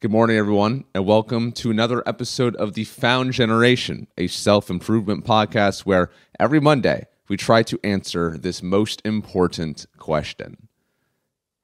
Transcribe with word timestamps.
Good 0.00 0.10
morning, 0.10 0.38
everyone, 0.38 0.84
and 0.94 1.04
welcome 1.04 1.52
to 1.52 1.70
another 1.70 2.02
episode 2.08 2.56
of 2.56 2.72
The 2.72 2.84
Found 2.84 3.34
Generation, 3.34 4.06
a 4.16 4.28
self 4.28 4.70
improvement 4.70 5.26
podcast 5.26 5.80
where 5.80 6.08
every 6.38 6.58
Monday 6.58 7.06
we 7.28 7.36
try 7.36 7.62
to 7.64 7.78
answer 7.84 8.38
this 8.38 8.62
most 8.62 9.02
important 9.04 9.84
question 9.98 10.68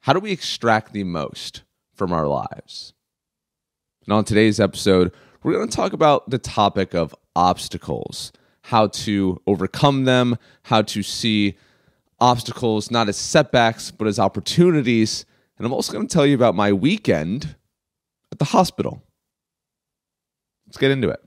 How 0.00 0.12
do 0.12 0.20
we 0.20 0.32
extract 0.32 0.92
the 0.92 1.02
most 1.02 1.62
from 1.94 2.12
our 2.12 2.26
lives? 2.26 2.92
And 4.04 4.12
on 4.12 4.26
today's 4.26 4.60
episode, 4.60 5.12
we're 5.42 5.54
going 5.54 5.70
to 5.70 5.74
talk 5.74 5.94
about 5.94 6.28
the 6.28 6.36
topic 6.36 6.94
of 6.94 7.14
obstacles, 7.34 8.32
how 8.64 8.88
to 8.88 9.40
overcome 9.46 10.04
them, 10.04 10.36
how 10.64 10.82
to 10.82 11.02
see 11.02 11.56
obstacles 12.20 12.90
not 12.90 13.08
as 13.08 13.16
setbacks, 13.16 13.90
but 13.90 14.06
as 14.06 14.18
opportunities. 14.18 15.24
And 15.56 15.64
I'm 15.64 15.72
also 15.72 15.94
going 15.94 16.06
to 16.06 16.12
tell 16.12 16.26
you 16.26 16.34
about 16.34 16.54
my 16.54 16.70
weekend 16.70 17.56
at 18.32 18.38
the 18.38 18.44
hospital. 18.44 19.02
Let's 20.66 20.78
get 20.78 20.90
into 20.90 21.10
it. 21.10 21.20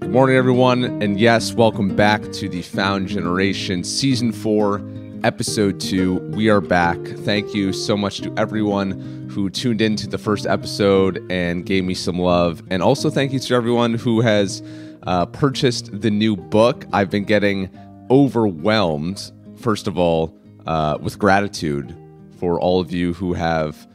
Good 0.00 0.10
morning, 0.10 0.36
everyone. 0.36 0.84
And 1.02 1.18
yes, 1.18 1.54
welcome 1.54 1.96
back 1.96 2.22
to 2.32 2.48
the 2.48 2.62
Found 2.62 3.08
Generation 3.08 3.82
Season 3.82 4.32
4, 4.32 4.80
Episode 5.24 5.80
2. 5.80 6.14
We 6.34 6.48
are 6.50 6.60
back. 6.60 6.98
Thank 6.98 7.54
you 7.54 7.72
so 7.72 7.96
much 7.96 8.18
to 8.18 8.32
everyone 8.36 9.28
who 9.30 9.50
tuned 9.50 9.80
into 9.80 10.06
the 10.06 10.18
first 10.18 10.46
episode 10.46 11.20
and 11.32 11.66
gave 11.66 11.84
me 11.84 11.94
some 11.94 12.18
love. 12.18 12.62
And 12.70 12.82
also, 12.82 13.10
thank 13.10 13.32
you 13.32 13.40
to 13.40 13.54
everyone 13.54 13.94
who 13.94 14.20
has 14.20 14.62
uh, 15.04 15.26
purchased 15.26 16.00
the 16.00 16.10
new 16.10 16.36
book. 16.36 16.86
I've 16.92 17.10
been 17.10 17.24
getting 17.24 17.70
overwhelmed, 18.10 19.32
first 19.56 19.88
of 19.88 19.98
all, 19.98 20.38
uh, 20.66 20.98
with 21.00 21.18
gratitude 21.18 21.96
for 22.38 22.60
all 22.60 22.80
of 22.80 22.92
you 22.92 23.14
who 23.14 23.34
have 23.34 23.86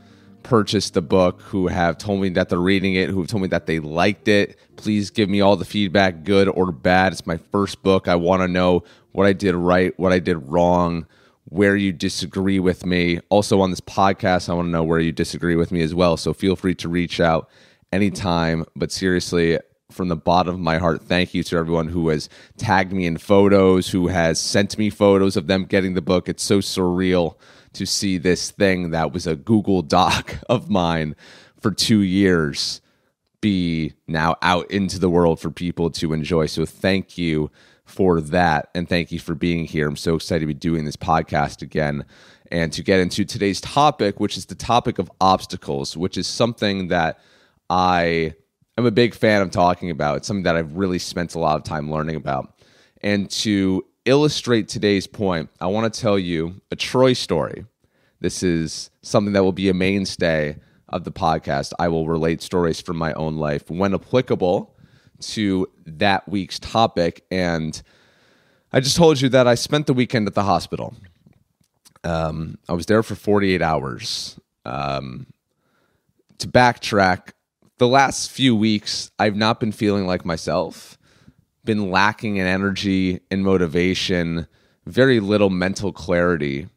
purchased 0.44 0.94
the 0.94 1.02
book, 1.02 1.42
who 1.42 1.68
have 1.68 1.98
told 1.98 2.22
me 2.22 2.30
that 2.30 2.50
they're 2.50 2.58
reading 2.58 2.96
it, 2.96 3.10
who 3.10 3.20
have 3.20 3.28
told 3.28 3.42
me 3.42 3.48
that 3.50 3.66
they 3.66 3.80
liked 3.80 4.28
it. 4.28 4.58
Please 4.78 5.12
give 5.12 5.30
me 5.30 5.42
all 5.42 5.56
the 5.56 5.66
feedback, 5.66 6.24
good 6.24 6.48
or 6.48 6.72
bad. 6.72 7.12
It's 7.12 7.28
my 7.28 7.38
first 7.38 7.84
book. 7.84 8.08
I 8.08 8.16
want 8.16 8.42
to 8.42 8.48
know 8.48 8.84
what 9.12 9.28
I 9.28 9.34
did 9.34 9.56
right, 9.56 9.98
what 10.00 10.12
I 10.12 10.20
did 10.20 10.38
wrong, 10.38 11.06
where 11.46 11.76
you 11.76 11.92
disagree 11.92 12.60
with 12.60 12.86
me. 12.86 13.20
Also, 13.30 13.60
on 13.62 13.70
this 13.70 13.82
podcast, 13.82 14.50
I 14.50 14.54
want 14.54 14.68
to 14.68 14.72
know 14.72 14.84
where 14.84 15.00
you 15.00 15.12
disagree 15.12 15.56
with 15.56 15.72
me 15.72 15.82
as 15.82 15.94
well. 15.94 16.18
So 16.18 16.34
feel 16.34 16.56
free 16.56 16.76
to 16.76 16.90
reach 16.90 17.20
out 17.20 17.50
anytime. 17.92 18.66
But 18.76 18.92
seriously, 18.92 19.60
from 19.92 20.08
the 20.08 20.16
bottom 20.16 20.56
of 20.56 20.62
my 20.62 20.78
heart, 20.78 21.02
thank 21.02 21.34
you 21.34 21.44
to 21.44 21.58
everyone 21.58 21.88
who 21.88 22.10
has 22.10 22.30
tagged 22.58 22.94
me 22.94 23.06
in 23.06 23.18
photos, 23.18 23.90
who 23.90 24.08
has 24.08 24.40
sent 24.40 24.78
me 24.78 24.90
photos 24.90 25.36
of 25.36 25.48
them 25.48 25.66
getting 25.66 25.94
the 25.94 26.02
book. 26.02 26.30
It's 26.30 26.44
so 26.44 26.60
surreal 26.60 27.36
to 27.74 27.86
see 27.86 28.18
this 28.18 28.52
thing 28.52 28.92
that 28.92 29.12
was 29.12 29.28
a 29.28 29.36
Google 29.36 29.82
Doc 29.82 30.36
of 30.50 30.70
mine 30.70 31.16
for 31.60 31.72
two 31.72 32.02
years 32.02 32.82
be 33.42 33.94
now 34.08 34.36
out 34.42 34.70
into 34.70 35.00
the 35.00 35.10
world 35.10 35.40
for 35.40 35.50
people 35.50 35.90
to 35.90 36.14
enjoy. 36.14 36.46
So 36.46 36.66
thank 36.66 37.18
you 37.18 37.50
for 37.86 38.22
that. 38.22 38.70
And 38.76 38.88
thank 38.88 39.12
you 39.12 39.20
for 39.20 39.34
being 39.34 39.66
here. 39.66 39.88
I'm 39.88 39.96
so 39.96 40.16
excited 40.16 40.42
to 40.42 40.48
be 40.48 40.54
doing 40.54 40.86
this 40.86 40.98
podcast 40.98 41.62
again 41.62 42.06
and 42.52 42.74
to 42.74 42.84
get 42.84 43.00
into 43.00 43.26
today's 43.26 43.62
topic, 43.62 44.20
which 44.20 44.38
is 44.38 44.46
the 44.46 44.56
topic 44.56 45.00
of 45.00 45.12
obstacles, 45.22 45.96
which 45.96 46.18
is 46.18 46.28
something 46.28 46.90
that 46.90 47.20
I 47.70 48.36
I'm 48.80 48.86
a 48.86 48.92
big 48.92 49.14
fan 49.14 49.42
of 49.42 49.52
talking 49.52 49.92
about. 49.92 50.16
It's 50.16 50.28
something 50.28 50.44
that 50.44 50.56
I've 50.56 50.78
really 50.78 51.00
spent 51.00 51.36
a 51.36 51.40
lot 51.40 51.58
of 51.58 51.66
time 51.66 51.92
learning 51.92 52.16
about. 52.16 52.58
And 53.02 53.30
to 53.32 53.86
illustrate 54.06 54.70
today's 54.70 55.06
point, 55.06 55.50
I 55.60 55.68
want 55.68 55.94
to 55.94 56.00
tell 56.00 56.18
you 56.18 56.62
a 56.72 56.78
Troy 56.78 57.12
story. 57.12 57.66
This 58.22 58.42
is 58.42 58.90
something 59.02 59.34
that 59.34 59.44
will 59.44 59.52
be 59.52 59.68
a 59.68 59.74
mainstay 59.74 60.56
of 60.88 61.04
the 61.04 61.12
podcast. 61.12 61.74
I 61.78 61.90
will 61.90 62.08
relate 62.08 62.42
stories 62.42 62.80
from 62.80 62.96
my 62.96 63.12
own 63.16 63.36
life 63.36 63.70
when 63.70 63.94
applicable 63.94 64.74
to 65.24 65.68
that 65.86 66.30
week's 66.30 66.58
topic. 66.58 67.26
And 67.30 67.82
I 68.72 68.80
just 68.80 68.96
told 68.96 69.20
you 69.20 69.28
that 69.28 69.46
I 69.46 69.56
spent 69.56 69.88
the 69.88 69.94
weekend 69.94 70.26
at 70.26 70.36
the 70.36 70.44
hospital. 70.44 70.96
Um, 72.06 72.58
I 72.70 72.72
was 72.72 72.86
there 72.86 73.04
for 73.04 73.16
48 73.16 73.62
hours. 73.62 74.40
Um, 74.64 75.28
to 76.38 76.48
backtrack, 76.48 77.34
the 77.80 77.88
last 77.88 78.30
few 78.30 78.56
weeks, 78.56 79.10
I've 79.18 79.38
not 79.38 79.60
been 79.60 79.72
feeling 79.72 80.06
like 80.06 80.26
myself, 80.26 80.98
been 81.64 81.90
lacking 81.90 82.36
in 82.36 82.46
energy 82.46 83.22
and 83.32 83.44
motivation, 83.44 84.48
very 84.86 85.22
little 85.22 85.50
mental 85.50 85.94
clarity. 85.94 86.68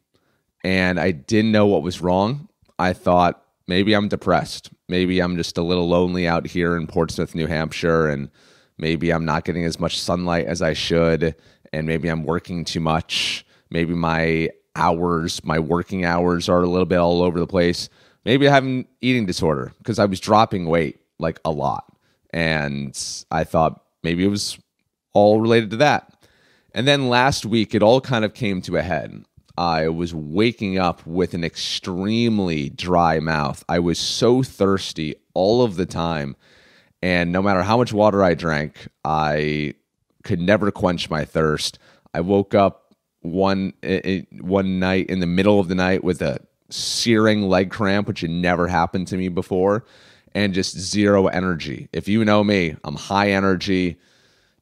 And 0.63 0.97
I 0.99 1.11
didn't 1.11 1.51
know 1.51 1.67
what 1.67 1.83
was 1.83 2.01
wrong. 2.01 2.47
I 2.79 2.93
thought 2.93 3.43
maybe 3.67 3.93
I'm 3.93 4.07
depressed. 4.07 4.69
Maybe 4.87 5.19
I'm 5.19 5.35
just 5.35 5.57
a 5.57 5.61
little 5.61 5.89
lonely 5.89 6.25
out 6.25 6.47
here 6.47 6.77
in 6.77 6.87
Portsmouth, 6.87 7.35
New 7.35 7.47
Hampshire, 7.47 8.07
and 8.07 8.29
maybe 8.77 9.11
I'm 9.11 9.25
not 9.25 9.43
getting 9.43 9.65
as 9.65 9.79
much 9.81 9.99
sunlight 9.99 10.45
as 10.45 10.61
I 10.61 10.71
should. 10.71 11.35
And 11.73 11.85
maybe 11.85 12.07
I'm 12.07 12.23
working 12.23 12.63
too 12.63 12.79
much. 12.79 13.45
Maybe 13.69 13.93
my 13.93 14.51
hours, 14.75 15.43
my 15.43 15.59
working 15.59 16.05
hours 16.05 16.47
are 16.47 16.63
a 16.63 16.69
little 16.69 16.85
bit 16.85 16.99
all 16.99 17.21
over 17.23 17.39
the 17.39 17.47
place 17.47 17.89
maybe 18.25 18.47
I 18.47 18.51
have 18.51 18.63
an 18.63 18.87
eating 19.01 19.25
disorder 19.25 19.73
because 19.77 19.99
I 19.99 20.05
was 20.05 20.19
dropping 20.19 20.65
weight 20.65 20.99
like 21.19 21.39
a 21.45 21.51
lot. 21.51 21.85
And 22.31 22.97
I 23.29 23.43
thought 23.43 23.83
maybe 24.01 24.23
it 24.23 24.29
was 24.29 24.57
all 25.13 25.39
related 25.39 25.69
to 25.71 25.77
that. 25.77 26.13
And 26.73 26.87
then 26.87 27.09
last 27.09 27.45
week, 27.45 27.75
it 27.75 27.83
all 27.83 28.01
kind 28.01 28.25
of 28.25 28.33
came 28.33 28.61
to 28.63 28.77
a 28.77 28.81
head. 28.81 29.23
I 29.55 29.87
was 29.89 30.15
waking 30.15 30.79
up 30.79 31.05
with 31.05 31.35
an 31.35 31.43
extremely 31.43 32.69
dry 32.69 33.19
mouth. 33.19 33.63
I 33.69 33.77
was 33.79 33.99
so 33.99 34.41
thirsty 34.41 35.15
all 35.35 35.61
of 35.61 35.75
the 35.75 35.85
time. 35.85 36.35
And 37.03 37.31
no 37.31 37.41
matter 37.41 37.61
how 37.61 37.77
much 37.77 37.93
water 37.93 38.23
I 38.23 38.33
drank, 38.33 38.87
I 39.05 39.75
could 40.23 40.39
never 40.39 40.71
quench 40.71 41.09
my 41.09 41.25
thirst. 41.25 41.77
I 42.13 42.21
woke 42.21 42.55
up 42.55 42.95
one 43.21 43.73
eh, 43.83 44.01
eh, 44.03 44.21
one 44.41 44.79
night 44.79 45.07
in 45.07 45.19
the 45.19 45.27
middle 45.27 45.59
of 45.59 45.67
the 45.67 45.75
night 45.75 46.03
with 46.03 46.21
a 46.21 46.39
searing 46.69 47.43
leg 47.43 47.69
cramp, 47.69 48.07
which 48.07 48.21
had 48.21 48.29
never 48.29 48.67
happened 48.67 49.07
to 49.07 49.17
me 49.17 49.29
before, 49.29 49.85
and 50.33 50.53
just 50.53 50.77
zero 50.77 51.27
energy. 51.27 51.89
If 51.93 52.07
you 52.07 52.25
know 52.25 52.43
me, 52.43 52.75
I'm 52.83 52.95
high 52.95 53.31
energy. 53.31 53.97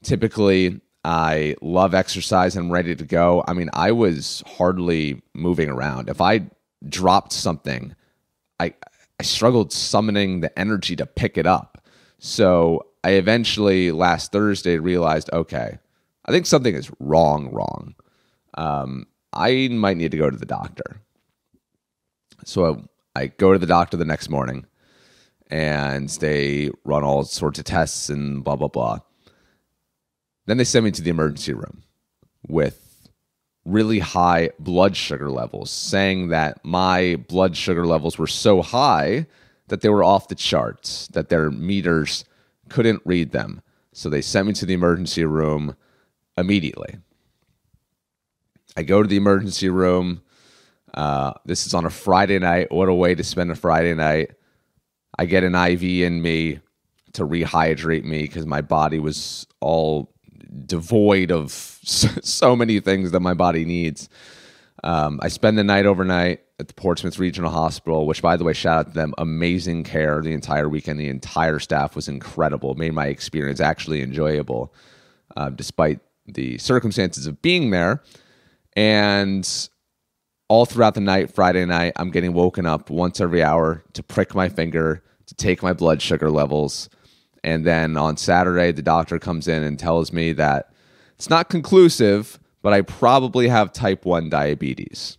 Typically, 0.03 0.81
I 1.03 1.55
love 1.61 1.93
exercise 1.93 2.55
and 2.55 2.65
I'm 2.65 2.71
ready 2.71 2.95
to 2.95 3.05
go. 3.05 3.43
I 3.47 3.53
mean, 3.53 3.69
I 3.73 3.91
was 3.91 4.43
hardly 4.45 5.21
moving 5.33 5.69
around. 5.69 6.09
If 6.09 6.21
I 6.21 6.49
dropped 6.87 7.33
something, 7.33 7.95
I 8.59 8.73
I 9.19 9.23
struggled 9.23 9.71
summoning 9.71 10.41
the 10.41 10.57
energy 10.57 10.95
to 10.95 11.05
pick 11.05 11.37
it 11.37 11.45
up. 11.45 11.83
So 12.19 12.85
I 13.03 13.11
eventually 13.11 13.91
last 13.91 14.31
Thursday 14.31 14.77
realized, 14.77 15.29
okay, 15.33 15.79
I 16.25 16.31
think 16.31 16.45
something 16.45 16.75
is 16.75 16.91
wrong. 16.99 17.49
Wrong. 17.51 17.95
Um, 18.55 19.07
I 19.33 19.69
might 19.71 19.97
need 19.97 20.11
to 20.11 20.17
go 20.17 20.29
to 20.29 20.37
the 20.37 20.45
doctor. 20.45 21.01
So 22.45 22.87
I, 23.15 23.21
I 23.21 23.27
go 23.27 23.53
to 23.53 23.59
the 23.59 23.65
doctor 23.65 23.97
the 23.97 24.05
next 24.05 24.29
morning 24.29 24.65
and 25.49 26.09
they 26.09 26.71
run 26.85 27.03
all 27.03 27.23
sorts 27.23 27.59
of 27.59 27.65
tests 27.65 28.09
and 28.09 28.43
blah, 28.43 28.55
blah, 28.55 28.69
blah. 28.69 28.99
Then 30.45 30.57
they 30.57 30.63
send 30.63 30.85
me 30.85 30.91
to 30.91 31.01
the 31.01 31.09
emergency 31.09 31.53
room 31.53 31.83
with 32.47 33.09
really 33.65 33.99
high 33.99 34.49
blood 34.59 34.95
sugar 34.97 35.29
levels, 35.29 35.69
saying 35.69 36.29
that 36.29 36.63
my 36.63 37.17
blood 37.27 37.55
sugar 37.55 37.85
levels 37.85 38.17
were 38.17 38.27
so 38.27 38.61
high 38.61 39.27
that 39.67 39.81
they 39.81 39.89
were 39.89 40.03
off 40.03 40.27
the 40.27 40.35
charts, 40.35 41.07
that 41.09 41.29
their 41.29 41.51
meters 41.51 42.25
couldn't 42.69 43.01
read 43.05 43.31
them. 43.31 43.61
So 43.93 44.09
they 44.09 44.21
sent 44.21 44.47
me 44.47 44.53
to 44.53 44.65
the 44.65 44.73
emergency 44.73 45.25
room 45.25 45.75
immediately. 46.37 46.97
I 48.75 48.83
go 48.83 49.01
to 49.01 49.07
the 49.07 49.17
emergency 49.17 49.69
room. 49.69 50.21
Uh, 50.93 51.33
this 51.45 51.65
is 51.65 51.73
on 51.73 51.85
a 51.85 51.89
Friday 51.89 52.39
night. 52.39 52.71
What 52.71 52.89
a 52.89 52.93
way 52.93 53.15
to 53.15 53.23
spend 53.23 53.51
a 53.51 53.55
Friday 53.55 53.93
night. 53.93 54.31
I 55.17 55.25
get 55.25 55.43
an 55.43 55.55
IV 55.55 55.83
in 55.83 56.21
me 56.21 56.59
to 57.13 57.25
rehydrate 57.25 58.03
me 58.03 58.23
because 58.23 58.45
my 58.45 58.61
body 58.61 58.99
was 58.99 59.45
all 59.59 60.13
devoid 60.65 61.31
of 61.31 61.51
so 61.83 62.55
many 62.55 62.79
things 62.79 63.11
that 63.11 63.19
my 63.19 63.33
body 63.33 63.65
needs. 63.65 64.09
Um, 64.83 65.19
I 65.21 65.27
spend 65.27 65.57
the 65.57 65.63
night 65.63 65.85
overnight 65.85 66.41
at 66.59 66.67
the 66.67 66.73
Portsmouth 66.73 67.19
Regional 67.19 67.51
Hospital, 67.51 68.07
which, 68.07 68.21
by 68.21 68.35
the 68.35 68.43
way, 68.43 68.53
shout 68.53 68.79
out 68.79 68.87
to 68.87 68.93
them. 68.93 69.13
Amazing 69.17 69.83
care 69.83 70.21
the 70.21 70.33
entire 70.33 70.67
weekend. 70.67 70.99
The 70.99 71.09
entire 71.09 71.59
staff 71.59 71.95
was 71.95 72.07
incredible. 72.07 72.73
Made 72.75 72.93
my 72.93 73.07
experience 73.07 73.59
actually 73.59 74.01
enjoyable, 74.01 74.73
uh, 75.35 75.49
despite 75.49 75.99
the 76.25 76.57
circumstances 76.57 77.27
of 77.27 77.41
being 77.41 77.69
there. 77.71 78.01
And 78.75 79.47
all 80.51 80.65
throughout 80.65 80.95
the 80.95 80.99
night, 80.99 81.33
Friday 81.33 81.63
night, 81.63 81.93
I'm 81.95 82.11
getting 82.11 82.33
woken 82.33 82.65
up 82.65 82.89
once 82.89 83.21
every 83.21 83.41
hour 83.41 83.85
to 83.93 84.03
prick 84.03 84.35
my 84.35 84.49
finger, 84.49 85.01
to 85.27 85.35
take 85.35 85.63
my 85.63 85.71
blood 85.71 86.01
sugar 86.01 86.29
levels. 86.29 86.89
And 87.41 87.65
then 87.65 87.95
on 87.95 88.17
Saturday, 88.17 88.73
the 88.73 88.81
doctor 88.81 89.17
comes 89.17 89.47
in 89.47 89.63
and 89.63 89.79
tells 89.79 90.11
me 90.11 90.33
that 90.33 90.73
it's 91.15 91.29
not 91.29 91.47
conclusive, 91.47 92.37
but 92.61 92.73
I 92.73 92.81
probably 92.81 93.47
have 93.47 93.71
type 93.71 94.03
1 94.03 94.29
diabetes. 94.29 95.17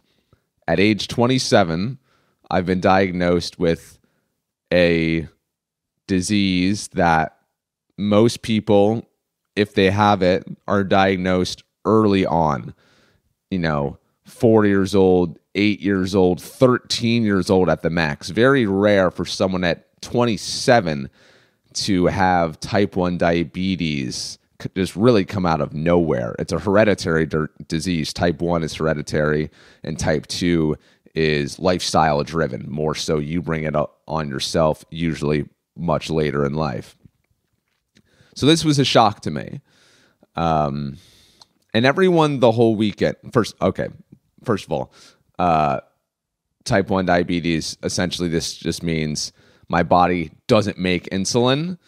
At 0.69 0.79
age 0.79 1.09
27, 1.09 1.99
I've 2.51 2.67
been 2.67 2.83
diagnosed 2.83 3.59
with 3.59 3.99
a 4.71 5.27
disease 6.09 6.89
that 6.89 7.39
most 7.97 8.43
people, 8.43 9.09
if 9.57 9.73
they 9.73 9.93
have 9.93 10.21
it, 10.21 10.47
are 10.69 10.85
diagnosed 10.85 11.63
early 11.87 12.27
on. 12.27 12.75
You 13.51 13.61
know, 13.61 13.99
four 14.33 14.65
years 14.65 14.95
old, 14.95 15.39
eight 15.55 15.81
years 15.81 16.15
old, 16.15 16.41
13 16.41 17.23
years 17.23 17.51
old 17.51 17.69
at 17.69 17.83
the 17.83 17.91
max. 17.91 18.31
Very 18.31 18.67
rare 18.67 19.11
for 19.11 19.25
someone 19.25 19.65
at 19.65 20.01
27 20.03 21.11
to 21.75 22.07
have 22.07 22.59
type 22.61 22.97
1 22.97 23.19
diabetes 23.19 24.39
just 24.75 24.95
really 24.95 25.25
come 25.25 25.45
out 25.45 25.61
of 25.61 25.75
nowhere. 25.75 26.35
It's 26.39 26.53
a 26.53 26.59
hereditary 26.59 27.29
disease. 27.67 28.13
Type 28.13 28.41
1 28.41 28.63
is 28.63 28.75
hereditary, 28.75 29.51
and 29.83 29.99
type 29.99 30.27
2 30.29 30.77
is 31.15 31.59
lifestyle 31.59 32.23
driven. 32.23 32.71
More 32.71 32.95
so, 32.95 33.19
you 33.19 33.43
bring 33.43 33.65
it 33.65 33.75
on 34.07 34.29
yourself, 34.29 34.85
usually 34.91 35.49
much 35.77 36.11
later 36.11 36.45
in 36.45 36.55
life. 36.55 36.97
So, 38.35 38.47
this 38.47 38.65
was 38.65 38.79
a 38.79 38.85
shock 38.85 39.21
to 39.23 39.31
me. 39.31 39.61
Um, 40.37 40.97
and 41.75 41.85
everyone 41.85 42.41
the 42.41 42.53
whole 42.53 42.77
weekend, 42.77 43.17
first, 43.33 43.55
okay, 43.61 43.89
first 44.45 44.67
of 44.67 44.73
all, 44.73 44.93
uh, 45.39 45.81
type 46.65 46.91
1 46.91 47.07
diabetes, 47.07 47.77
essentially, 47.83 48.29
this 48.29 48.55
just 48.55 48.83
means 48.83 49.33
my 49.69 49.83
body 49.83 50.33
doesn't 50.47 50.79
make 50.79 51.09
insulin 51.11 51.79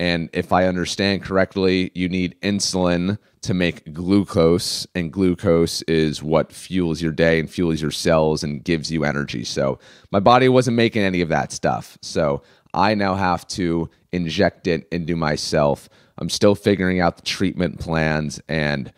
and 0.00 0.30
if 0.32 0.52
I 0.52 0.66
understand 0.66 1.22
correctly, 1.22 1.90
you 1.94 2.08
need 2.08 2.40
insulin 2.40 3.18
to 3.42 3.54
make 3.54 3.92
glucose, 3.92 4.86
and 4.94 5.12
glucose 5.12 5.82
is 5.82 6.22
what 6.22 6.52
fuels 6.52 7.02
your 7.02 7.12
day 7.12 7.40
and 7.40 7.50
fuels 7.50 7.82
your 7.82 7.90
cells 7.90 8.44
and 8.44 8.62
gives 8.62 8.92
you 8.92 9.04
energy. 9.04 9.42
So 9.44 9.78
my 10.12 10.20
body 10.20 10.48
wasn't 10.48 10.76
making 10.76 11.02
any 11.02 11.20
of 11.20 11.28
that 11.30 11.50
stuff. 11.50 11.98
So 12.00 12.42
I 12.72 12.94
now 12.94 13.14
have 13.14 13.46
to 13.48 13.90
inject 14.12 14.66
it 14.68 14.86
into 14.92 15.16
myself. 15.16 15.88
I'm 16.18 16.28
still 16.28 16.54
figuring 16.54 17.00
out 17.00 17.16
the 17.16 17.22
treatment 17.22 17.80
plans 17.80 18.40
and 18.48 18.92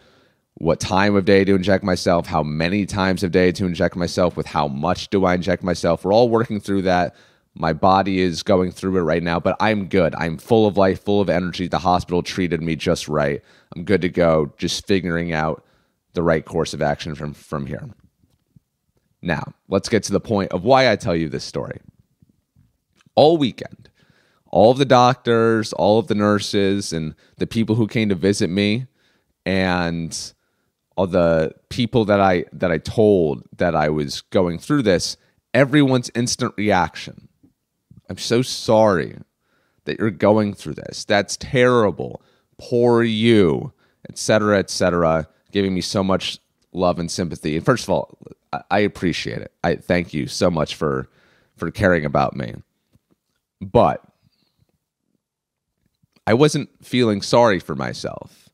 what 0.61 0.79
time 0.79 1.17
of 1.17 1.25
day 1.25 1.43
to 1.43 1.55
inject 1.55 1.83
myself, 1.83 2.27
how 2.27 2.43
many 2.43 2.85
times 2.85 3.23
of 3.23 3.33
day 3.33 3.51
to 3.51 3.65
inject 3.65 3.97
myself, 3.97 4.37
with 4.37 4.45
how 4.45 4.69
much 4.69 5.09
do 5.09 5.25
I 5.25 5.33
inject 5.33 5.63
myself. 5.63 6.05
We're 6.05 6.13
all 6.13 6.29
working 6.29 6.61
through 6.61 6.83
that. 6.83 7.17
My 7.55 7.73
body 7.73 8.21
is 8.21 8.43
going 8.43 8.71
through 8.71 8.99
it 8.99 9.01
right 9.01 9.23
now, 9.23 9.41
but 9.41 9.57
I'm 9.59 9.89
good. 9.89 10.15
I'm 10.17 10.37
full 10.37 10.67
of 10.67 10.77
life, 10.77 11.03
full 11.03 11.23
of 11.23 11.31
energy. 11.31 11.67
The 11.67 11.79
hospital 11.79 12.23
treated 12.23 12.61
me 12.61 12.77
just 12.77 13.09
right. 13.09 13.43
I'm 13.75 13.85
good 13.85 14.03
to 14.03 14.11
go, 14.11 14.53
just 14.59 14.87
figuring 14.87 15.33
out 15.33 15.65
the 16.13 16.23
right 16.23 16.45
course 16.45 16.75
of 16.75 16.83
action 16.83 17.15
from, 17.15 17.33
from 17.33 17.65
here. 17.65 17.89
Now, 19.23 19.55
let's 19.71 19.89
get 19.89 20.03
to 20.05 20.13
the 20.13 20.21
point 20.21 20.53
of 20.53 20.63
why 20.63 20.93
I 20.93 20.97
tell 20.97 21.17
you 21.17 21.31
this 21.31 21.45
story. 21.45 21.81
All 23.15 23.39
weekend, 23.39 23.89
all 24.49 24.73
of 24.73 24.79
the 24.79 24.85
doctors, 24.85 25.73
all 25.73 25.99
of 25.99 26.09
the 26.09 26.15
nurses, 26.15 26.93
and 26.93 27.15
the 27.39 27.47
people 27.47 27.77
who 27.77 27.87
came 27.87 28.11
to 28.11 28.15
visit 28.15 28.51
me, 28.51 28.89
and 29.47 30.35
all 31.01 31.07
the 31.07 31.53
people 31.69 32.05
that 32.05 32.21
I 32.21 32.45
that 32.53 32.71
I 32.71 32.79
told 32.79 33.45
that 33.57 33.75
I 33.75 33.89
was 33.89 34.21
going 34.21 34.59
through 34.59 34.83
this, 34.83 35.17
everyone's 35.55 36.11
instant 36.15 36.55
reaction 36.57 37.29
I'm 38.11 38.19
so 38.19 38.43
sorry 38.43 39.17
that 39.85 40.01
you're 40.01 40.11
going 40.11 40.53
through 40.53 40.75
this. 40.75 41.05
That's 41.05 41.37
terrible. 41.37 42.21
Poor 42.59 43.05
you, 43.05 43.73
etc., 44.09 44.59
etc., 44.59 45.29
giving 45.53 45.73
me 45.73 45.81
so 45.81 46.03
much 46.03 46.39
love 46.73 46.99
and 46.99 47.11
sympathy. 47.11 47.57
And 47.57 47.65
first 47.65 47.85
of 47.85 47.91
all, 47.91 48.19
I 48.69 48.81
appreciate 48.81 49.39
it. 49.39 49.53
I 49.63 49.77
thank 49.77 50.13
you 50.13 50.27
so 50.27 50.51
much 50.51 50.75
for 50.75 51.09
for 51.57 51.71
caring 51.71 52.05
about 52.05 52.35
me. 52.35 52.55
But 53.61 54.03
I 56.27 56.35
wasn't 56.35 56.69
feeling 56.85 57.23
sorry 57.23 57.61
for 57.61 57.77
myself. 57.77 58.51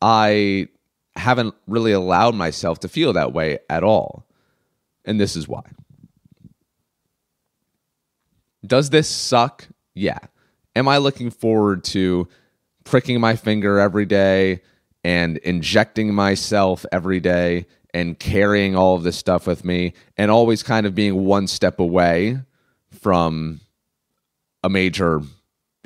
I 0.00 0.68
haven't 1.16 1.54
really 1.66 1.92
allowed 1.92 2.34
myself 2.34 2.80
to 2.80 2.88
feel 2.88 3.12
that 3.14 3.32
way 3.32 3.58
at 3.68 3.82
all. 3.82 4.26
And 5.04 5.20
this 5.20 5.36
is 5.36 5.48
why. 5.48 5.62
Does 8.66 8.90
this 8.90 9.08
suck? 9.08 9.68
Yeah. 9.94 10.18
Am 10.74 10.88
I 10.88 10.98
looking 10.98 11.30
forward 11.30 11.84
to 11.84 12.28
pricking 12.84 13.20
my 13.20 13.36
finger 13.36 13.78
every 13.78 14.06
day 14.06 14.60
and 15.04 15.38
injecting 15.38 16.12
myself 16.14 16.84
every 16.90 17.20
day 17.20 17.66
and 17.94 18.18
carrying 18.18 18.76
all 18.76 18.96
of 18.96 19.02
this 19.02 19.16
stuff 19.16 19.46
with 19.46 19.64
me 19.64 19.94
and 20.16 20.30
always 20.30 20.62
kind 20.62 20.86
of 20.86 20.94
being 20.94 21.24
one 21.24 21.46
step 21.46 21.78
away 21.78 22.38
from 22.90 23.60
a 24.62 24.68
major 24.68 25.22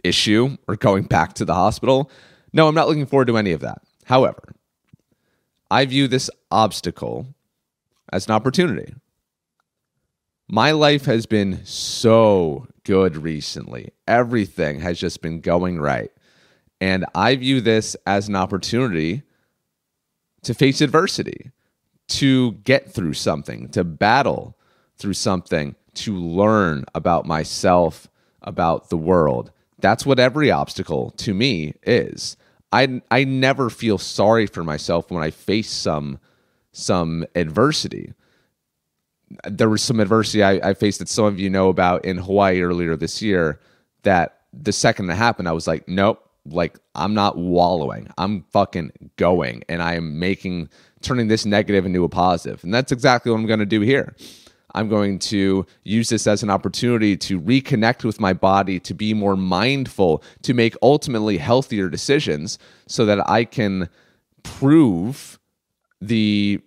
issue 0.03 0.56
or 0.67 0.76
going 0.76 1.05
back 1.05 1.35
to 1.35 1.44
the 1.44 1.55
hospital? 1.55 2.11
No, 2.53 2.67
I'm 2.67 2.75
not 2.75 2.88
looking 2.88 3.06
forward 3.06 3.29
to 3.29 3.37
any 3.37 3.53
of 3.53 3.61
that. 3.61 3.83
However, 4.05 4.55
I 5.70 5.87
view 5.87 6.08
this 6.08 6.31
obstacle 6.50 7.26
as 8.12 8.26
an 8.26 8.32
opportunity. 8.32 8.94
My 10.49 10.72
life 10.72 11.05
has 11.05 11.26
been 11.26 11.64
so 11.64 12.67
good 12.84 13.17
recently. 13.17 13.93
Everything 14.08 14.81
has 14.81 14.99
just 14.99 15.22
been 15.22 15.40
going 15.40 15.78
right. 15.78 16.11
And 16.81 17.05
I 17.14 17.37
view 17.37 17.61
this 17.61 17.94
as 18.06 18.28
an 18.28 18.34
opportunity 18.34 19.22
to 20.43 20.55
face 20.55 20.81
adversity, 20.81 21.52
to 22.08 22.52
get 22.52 22.90
through 22.90 23.14
something, 23.14 23.69
to 23.69 23.84
battle 23.84 24.56
through 24.96 25.14
something, 25.14 25.76
to 25.94 26.16
learn 26.16 26.84
about 26.94 27.26
myself, 27.26 28.08
about 28.43 28.90
the 28.90 28.96
world. 28.96 29.52
That's 29.78 30.05
what 30.05 30.19
every 30.19 30.50
obstacle 30.50 31.11
to 31.19 31.34
me 31.34 31.75
is. 31.82 32.37
I, 32.72 33.02
I 33.11 33.25
never 33.25 33.69
feel 33.69 33.99
sorry 33.99 34.46
for 34.46 34.62
myself 34.62 35.11
when 35.11 35.22
I 35.22 35.31
face 35.31 35.70
some 35.70 36.19
some 36.72 37.26
adversity 37.34 38.14
there 39.44 39.69
was 39.69 39.82
some 39.82 40.00
adversity 40.00 40.43
I, 40.43 40.70
I, 40.70 40.75
faced 40.75 40.99
that 40.99 41.08
some 41.08 41.25
of 41.25 41.38
you 41.38 41.50
know 41.50 41.69
about 41.69 42.05
in 42.05 42.17
Hawaii 42.19 42.62
earlier 42.62 42.96
this 42.96 43.22
year. 43.22 43.61
That 44.02 44.40
the 44.52 44.72
second 44.72 45.11
it 45.11 45.14
happened, 45.14 45.49
I 45.49 45.52
was 45.52 45.67
like, 45.67 45.87
nope, 45.87 46.26
like 46.46 46.78
I'm 46.94 47.14
not 47.14 47.37
wallowing. 47.37 48.08
I'm 48.19 48.43
fucking 48.50 48.93
going, 49.16 49.62
and 49.69 49.82
I 49.82 49.94
am 49.94 50.19
making 50.19 50.70
turning 51.02 51.28
this 51.28 51.46
negative 51.46 51.87
into 51.87 52.05
a 52.05 52.08
positive. 52.08 52.55
positive, 52.55 52.64
and 52.64 52.75
that's 52.75 52.93
exactly 52.93 53.31
what 53.31 53.38
I'm 53.38 53.46
going 53.46 53.61
to 53.61 53.66
do 53.66 53.81
here. 53.81 54.16
I'm 54.75 54.88
going 54.88 55.19
to 55.20 55.67
use 55.84 56.09
this 56.09 56.26
as 56.26 56.42
an 56.42 56.50
opportunity 56.50 57.16
to 57.18 57.40
reconnect 57.40 58.04
with 58.04 58.21
my 58.21 58.33
body, 58.33 58.80
to 58.80 58.95
be 58.95 59.14
more 59.14 59.37
mindful, 59.37 60.23
to 60.42 60.54
make 60.54 60.75
ultimately 60.83 61.38
healthier 61.38 61.88
decisions 61.88 62.59
so 62.87 63.04
that 63.06 63.28
I 63.28 63.45
can 63.45 63.88
prove 64.42 65.38
the 66.00 66.61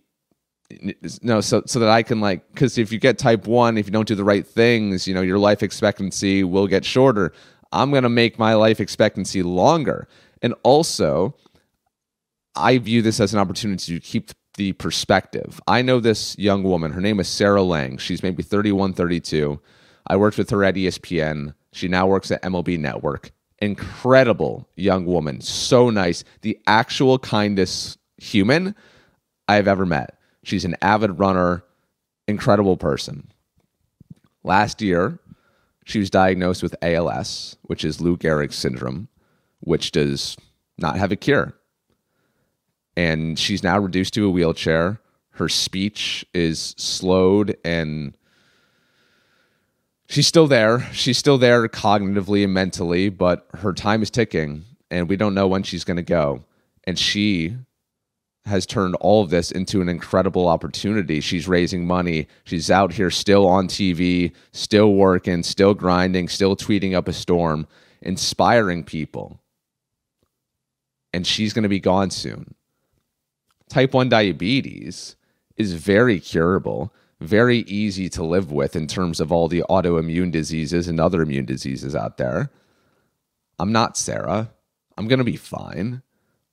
no 1.22 1.42
so 1.42 1.62
so 1.66 1.80
that 1.80 1.90
i 1.90 2.02
can 2.02 2.20
like 2.20 2.48
because 2.54 2.78
if 2.78 2.92
you 2.92 3.00
get 3.00 3.18
type 3.18 3.48
1 3.48 3.78
if 3.78 3.86
you 3.86 3.92
don't 3.92 4.08
do 4.08 4.16
the 4.16 4.24
right 4.24 4.46
things 4.48 5.08
you 5.08 5.14
know 5.14 5.22
your 5.22 5.38
life 5.38 5.62
expectancy 5.62 6.44
will 6.44 6.68
get 6.68 6.86
shorter. 6.86 7.34
I'm 7.72 7.90
going 7.90 8.04
to 8.04 8.10
make 8.10 8.38
my 8.38 8.54
life 8.54 8.80
expectancy 8.80 9.42
longer. 9.42 10.08
And 10.42 10.54
also 10.64 11.36
i 12.56 12.78
view 12.78 13.02
this 13.02 13.20
as 13.20 13.34
an 13.34 13.40
opportunity 13.40 14.00
to 14.00 14.00
keep 14.00 14.32
the 14.58 14.74
perspective. 14.74 15.60
I 15.68 15.82
know 15.82 16.00
this 16.00 16.38
young 16.38 16.64
woman. 16.64 16.92
Her 16.92 17.02
name 17.02 17.20
is 17.20 17.28
Sarah 17.28 17.64
Langs. 17.64 18.02
She's 18.02 18.24
maybe 18.24 18.44
31 18.44 18.94
32 18.94 19.60
i 20.06 20.18
worked 20.18 20.38
with 20.38 20.50
her 20.50 20.66
at 20.66 20.76
espn 20.76 21.54
she 21.74 21.88
now 21.88 22.08
works 22.08 22.32
at 22.32 22.42
mlb 22.44 22.80
network. 22.80 23.32
Incredible 23.60 24.70
young 24.76 25.06
woman. 25.06 25.42
So 25.42 25.90
nice. 25.90 26.24
The 26.42 26.60
actual 26.68 27.20
kindest 27.20 27.98
human 28.18 28.76
i've 29.48 29.68
ever 29.68 29.86
met. 29.86 30.18
She's 30.44 30.66
an 30.66 30.76
avid 30.82 31.20
runner, 31.20 31.64
incredible 32.28 32.78
person. 32.78 33.32
Last 34.44 34.82
year, 34.82 35.20
she 35.86 36.00
was 36.00 36.10
diagnosed 36.10 36.62
with 36.62 36.76
ALS, 36.82 37.58
which 37.64 37.84
is 37.86 38.02
Lou 38.02 38.18
Gehrig's 38.18 38.56
syndrome, 38.56 39.08
which 39.62 39.92
does 39.92 40.38
not 40.78 40.98
have 40.98 41.12
a 41.12 41.16
cure. 41.16 41.54
And 42.96 43.38
she's 43.38 43.64
now 43.64 43.80
reduced 43.80 44.14
to 44.16 44.28
a 44.28 44.30
wheelchair. 44.30 45.00
Her 45.32 45.50
speech 45.50 46.26
is 46.34 46.76
slowed 46.78 47.58
and 47.66 48.16
she's 50.08 50.28
still 50.28 50.48
there. 50.48 50.82
She's 50.92 51.18
still 51.18 51.38
there 51.38 51.68
cognitively 51.68 52.44
and 52.44 52.54
mentally, 52.54 53.10
but 53.10 53.48
her 53.56 53.74
time 53.74 54.04
is 54.04 54.12
ticking 54.12 54.66
and 54.92 55.10
we 55.10 55.16
don't 55.16 55.34
know 55.34 55.48
when 55.48 55.64
she's 55.64 55.84
going 55.84 55.98
to 55.98 56.04
go. 56.04 56.44
And 56.84 57.00
she 57.00 57.56
has 58.46 58.66
turned 58.66 58.96
all 58.96 59.24
of 59.24 59.30
this 59.30 59.52
into 59.52 59.82
an 59.82 59.90
incredible 59.90 60.48
opportunity. 60.48 61.22
She's 61.22 61.48
raising 61.48 61.88
money. 61.88 62.28
She's 62.44 62.70
out 62.70 62.94
here 62.94 63.10
still 63.10 63.48
on 63.48 63.68
TV, 63.68 64.34
still 64.52 64.94
working, 64.94 65.44
still 65.44 65.74
grinding, 65.74 66.28
still 66.28 66.56
tweeting 66.56 66.94
up 66.94 67.08
a 67.08 67.14
storm, 67.14 67.68
inspiring 68.02 68.84
people. 68.84 69.40
And 71.14 71.26
she's 71.26 71.54
going 71.54 71.64
to 71.64 71.70
be 71.70 71.80
gone 71.80 72.10
soon. 72.10 72.56
Type 73.74 73.96
1 73.96 74.08
diabetes 74.08 75.16
is 75.58 75.74
very 75.74 76.20
curable, 76.20 76.94
very 77.20 77.62
easy 77.62 78.08
to 78.08 78.24
live 78.24 78.52
with 78.52 78.76
in 78.76 78.86
terms 78.86 79.20
of 79.20 79.32
all 79.32 79.48
the 79.48 79.64
autoimmune 79.68 80.32
diseases 80.32 80.88
and 80.88 81.00
other 81.00 81.24
immune 81.24 81.46
diseases 81.46 81.96
out 81.96 82.18
there. 82.18 82.52
I'm 83.58 83.72
not 83.72 83.98
Sarah. 83.98 84.52
I'm 84.96 85.08
going 85.08 85.18
to 85.18 85.24
be 85.24 85.38
fine. 85.38 86.04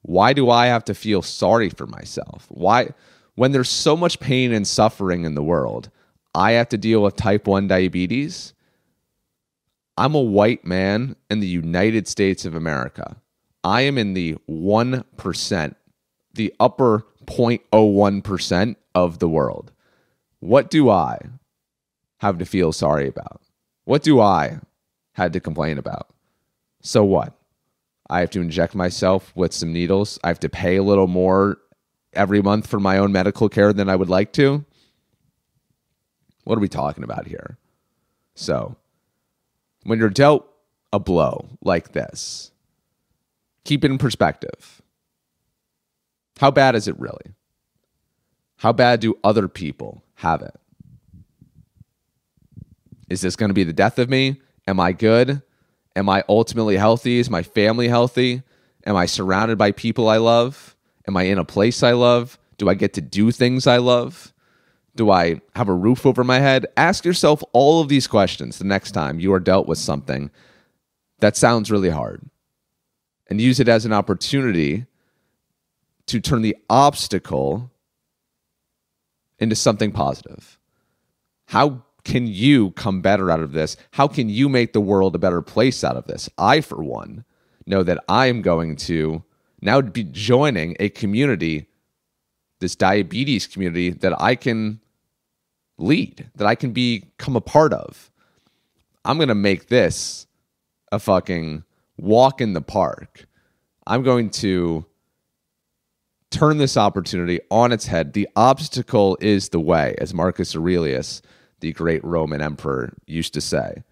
Why 0.01 0.33
do 0.33 0.49
I 0.49 0.65
have 0.65 0.83
to 0.85 0.95
feel 0.95 1.21
sorry 1.21 1.69
for 1.69 1.85
myself? 1.85 2.47
Why, 2.49 2.89
when 3.35 3.51
there's 3.51 3.69
so 3.69 3.95
much 3.95 4.19
pain 4.19 4.51
and 4.51 4.67
suffering 4.67 5.23
in 5.23 5.35
the 5.35 5.43
world, 5.43 5.91
I 6.33 6.53
have 6.53 6.69
to 6.69 6.77
deal 6.79 7.03
with 7.03 7.17
type 7.17 7.45
1 7.45 7.67
diabetes? 7.67 8.55
I'm 9.95 10.15
a 10.15 10.21
white 10.21 10.65
man 10.65 11.17
in 11.29 11.39
the 11.39 11.45
United 11.45 12.07
States 12.07 12.45
of 12.45 12.55
America. 12.55 13.17
I 13.63 13.81
am 13.81 13.99
in 13.99 14.15
the 14.15 14.37
1%, 14.49 15.75
the 16.33 16.55
upper 16.59 17.05
0.01% 17.25 18.75
of 18.95 19.19
the 19.19 19.29
world. 19.29 19.71
What 20.39 20.69
do 20.69 20.89
I 20.89 21.19
have 22.19 22.37
to 22.39 22.45
feel 22.45 22.71
sorry 22.71 23.07
about? 23.07 23.41
What 23.85 24.03
do 24.03 24.19
I 24.19 24.59
had 25.13 25.33
to 25.33 25.39
complain 25.39 25.77
about? 25.77 26.09
So 26.81 27.03
what? 27.03 27.33
I 28.09 28.19
have 28.19 28.29
to 28.31 28.41
inject 28.41 28.75
myself 28.75 29.31
with 29.35 29.53
some 29.53 29.71
needles. 29.71 30.19
I 30.23 30.27
have 30.27 30.39
to 30.41 30.49
pay 30.49 30.75
a 30.75 30.83
little 30.83 31.07
more 31.07 31.57
every 32.13 32.41
month 32.41 32.67
for 32.67 32.79
my 32.79 32.97
own 32.97 33.11
medical 33.11 33.49
care 33.49 33.71
than 33.71 33.89
I 33.89 33.95
would 33.95 34.09
like 34.09 34.33
to. 34.33 34.65
What 36.43 36.57
are 36.57 36.61
we 36.61 36.67
talking 36.67 37.03
about 37.03 37.27
here? 37.27 37.57
So, 38.35 38.75
when 39.83 39.99
you're 39.99 40.09
dealt 40.09 40.45
a 40.91 40.99
blow 40.99 41.47
like 41.61 41.93
this, 41.93 42.51
keep 43.63 43.85
it 43.85 43.91
in 43.91 43.97
perspective. 43.97 44.81
How 46.41 46.49
bad 46.49 46.73
is 46.73 46.87
it 46.87 46.99
really? 46.99 47.35
How 48.57 48.73
bad 48.73 48.99
do 48.99 49.15
other 49.23 49.47
people 49.47 50.03
have 50.15 50.41
it? 50.41 50.59
Is 53.11 53.21
this 53.21 53.35
going 53.35 53.51
to 53.51 53.53
be 53.53 53.63
the 53.63 53.71
death 53.71 53.99
of 53.99 54.09
me? 54.09 54.41
Am 54.65 54.79
I 54.79 54.91
good? 54.91 55.43
Am 55.95 56.09
I 56.09 56.23
ultimately 56.27 56.77
healthy? 56.77 57.19
Is 57.19 57.29
my 57.29 57.43
family 57.43 57.89
healthy? 57.89 58.41
Am 58.87 58.95
I 58.95 59.05
surrounded 59.05 59.59
by 59.59 59.71
people 59.71 60.09
I 60.09 60.17
love? 60.17 60.75
Am 61.07 61.15
I 61.15 61.23
in 61.25 61.37
a 61.37 61.45
place 61.45 61.83
I 61.83 61.91
love? 61.91 62.39
Do 62.57 62.67
I 62.67 62.73
get 62.73 62.93
to 62.93 63.01
do 63.01 63.29
things 63.29 63.67
I 63.67 63.77
love? 63.77 64.33
Do 64.95 65.11
I 65.11 65.41
have 65.55 65.69
a 65.69 65.75
roof 65.75 66.07
over 66.07 66.23
my 66.23 66.39
head? 66.39 66.65
Ask 66.75 67.05
yourself 67.05 67.43
all 67.53 67.81
of 67.81 67.87
these 67.87 68.07
questions 68.07 68.57
the 68.57 68.65
next 68.65 68.93
time 68.93 69.19
you 69.19 69.31
are 69.31 69.39
dealt 69.39 69.67
with 69.67 69.77
something 69.77 70.31
that 71.19 71.37
sounds 71.37 71.69
really 71.69 71.91
hard 71.91 72.27
and 73.29 73.39
use 73.39 73.59
it 73.59 73.67
as 73.67 73.85
an 73.85 73.93
opportunity 73.93 74.87
to 76.07 76.19
turn 76.19 76.41
the 76.41 76.57
obstacle 76.69 77.71
into 79.39 79.55
something 79.55 79.91
positive. 79.91 80.59
How 81.47 81.83
can 82.03 82.27
you 82.27 82.71
come 82.71 83.01
better 83.01 83.29
out 83.29 83.41
of 83.41 83.51
this? 83.51 83.77
How 83.91 84.07
can 84.07 84.29
you 84.29 84.49
make 84.49 84.73
the 84.73 84.81
world 84.81 85.15
a 85.15 85.19
better 85.19 85.41
place 85.41 85.83
out 85.83 85.97
of 85.97 86.05
this? 86.05 86.29
I, 86.37 86.61
for 86.61 86.83
one, 86.83 87.25
know 87.65 87.83
that 87.83 88.03
I 88.07 88.27
am 88.27 88.41
going 88.41 88.75
to 88.77 89.23
now 89.61 89.81
be 89.81 90.03
joining 90.03 90.75
a 90.79 90.89
community, 90.89 91.67
this 92.59 92.75
diabetes 92.75 93.47
community 93.47 93.91
that 93.91 94.19
I 94.19 94.35
can 94.35 94.79
lead, 95.77 96.29
that 96.35 96.47
I 96.47 96.55
can 96.55 96.71
become 96.71 97.35
a 97.35 97.41
part 97.41 97.73
of. 97.73 98.11
I'm 99.03 99.17
going 99.17 99.29
to 99.29 99.35
make 99.35 99.67
this 99.67 100.27
a 100.91 100.99
fucking 100.99 101.63
walk 101.97 102.41
in 102.41 102.53
the 102.53 102.61
park. 102.61 103.27
I'm 103.87 104.03
going 104.03 104.29
to 104.31 104.85
turn 106.31 106.57
this 106.57 106.77
opportunity 106.77 107.39
on 107.51 107.71
its 107.71 107.85
head. 107.85 108.13
The 108.13 108.27
obstacle 108.35 109.17
is 109.21 109.49
the 109.49 109.59
way, 109.59 109.95
as 109.99 110.13
Marcus 110.13 110.55
Aurelius, 110.55 111.21
the 111.59 111.73
great 111.73 112.03
Roman 112.03 112.41
emperor, 112.41 112.93
used 113.05 113.33
to 113.35 113.41
say. 113.41 113.83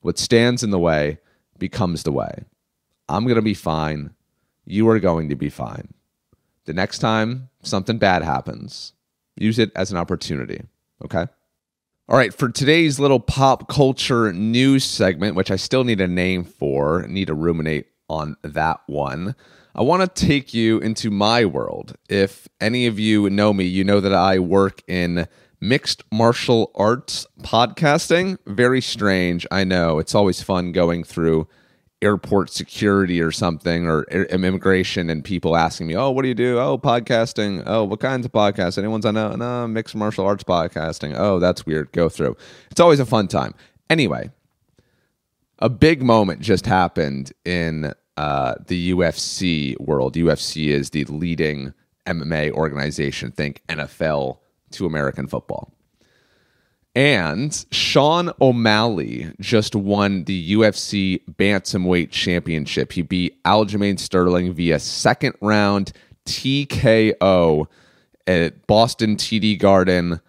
What 0.00 0.18
stands 0.18 0.64
in 0.64 0.70
the 0.70 0.78
way 0.78 1.18
becomes 1.58 2.02
the 2.02 2.10
way. 2.10 2.44
I'm 3.08 3.24
going 3.24 3.36
to 3.36 3.42
be 3.42 3.54
fine. 3.54 4.14
You 4.64 4.88
are 4.88 4.98
going 4.98 5.28
to 5.28 5.36
be 5.36 5.48
fine. 5.48 5.94
The 6.64 6.72
next 6.72 6.98
time 6.98 7.50
something 7.62 7.98
bad 7.98 8.22
happens, 8.22 8.94
use 9.36 9.58
it 9.58 9.70
as 9.76 9.92
an 9.92 9.98
opportunity. 9.98 10.62
Okay. 11.04 11.26
All 12.08 12.16
right. 12.16 12.34
For 12.34 12.48
today's 12.48 12.98
little 12.98 13.20
pop 13.20 13.68
culture 13.68 14.32
news 14.32 14.84
segment, 14.84 15.36
which 15.36 15.50
I 15.50 15.56
still 15.56 15.84
need 15.84 16.00
a 16.00 16.08
name 16.08 16.42
for, 16.42 17.06
need 17.06 17.26
to 17.26 17.34
ruminate 17.34 17.86
on 18.12 18.36
that 18.42 18.80
one. 18.86 19.34
I 19.74 19.82
want 19.82 20.02
to 20.02 20.26
take 20.26 20.52
you 20.52 20.78
into 20.78 21.10
my 21.10 21.46
world. 21.46 21.94
If 22.08 22.46
any 22.60 22.86
of 22.86 22.98
you 22.98 23.30
know 23.30 23.54
me, 23.54 23.64
you 23.64 23.84
know 23.84 24.00
that 24.00 24.12
I 24.12 24.38
work 24.38 24.82
in 24.86 25.26
mixed 25.60 26.02
martial 26.12 26.70
arts 26.74 27.26
podcasting. 27.40 28.36
Very 28.46 28.82
strange. 28.82 29.46
I 29.50 29.64
know. 29.64 29.98
It's 29.98 30.14
always 30.14 30.42
fun 30.42 30.72
going 30.72 31.04
through 31.04 31.48
airport 32.02 32.50
security 32.50 33.20
or 33.22 33.30
something 33.30 33.86
or 33.86 34.02
immigration 34.04 35.08
and 35.08 35.24
people 35.24 35.56
asking 35.56 35.86
me, 35.86 35.96
"Oh, 35.96 36.10
what 36.10 36.22
do 36.22 36.28
you 36.28 36.34
do? 36.34 36.58
Oh, 36.58 36.76
podcasting. 36.76 37.62
Oh, 37.64 37.84
what 37.84 38.00
kinds 38.00 38.26
of 38.26 38.32
podcasts? 38.32 38.76
Anyone's 38.76 39.06
on 39.06 39.14
no, 39.14 39.36
no 39.36 39.66
mixed 39.68 39.94
martial 39.94 40.26
arts 40.26 40.44
podcasting. 40.44 41.14
Oh, 41.16 41.38
that's 41.38 41.64
weird. 41.64 41.92
Go 41.92 42.08
through. 42.08 42.36
It's 42.70 42.80
always 42.80 43.00
a 43.00 43.06
fun 43.06 43.28
time. 43.28 43.54
Anyway, 43.88 44.30
a 45.60 45.68
big 45.68 46.02
moment 46.02 46.40
just 46.40 46.66
happened 46.66 47.32
in 47.44 47.94
uh, 48.16 48.54
the 48.66 48.92
UFC 48.92 49.78
world. 49.80 50.14
UFC 50.14 50.68
is 50.68 50.90
the 50.90 51.04
leading 51.04 51.72
MMA 52.06 52.52
organization. 52.52 53.30
Think 53.30 53.62
NFL 53.68 54.38
to 54.72 54.86
American 54.86 55.26
football. 55.26 55.72
And 56.94 57.64
Sean 57.70 58.32
O'Malley 58.40 59.32
just 59.40 59.74
won 59.74 60.24
the 60.24 60.52
UFC 60.52 61.22
Bantamweight 61.26 62.10
Championship. 62.10 62.92
He 62.92 63.00
beat 63.00 63.42
Aljamain 63.44 63.98
Sterling 63.98 64.52
via 64.52 64.78
second 64.78 65.34
round 65.40 65.92
TKO 66.26 67.66
at 68.26 68.66
Boston 68.66 69.16
TD 69.16 69.58
Garden 69.58 70.20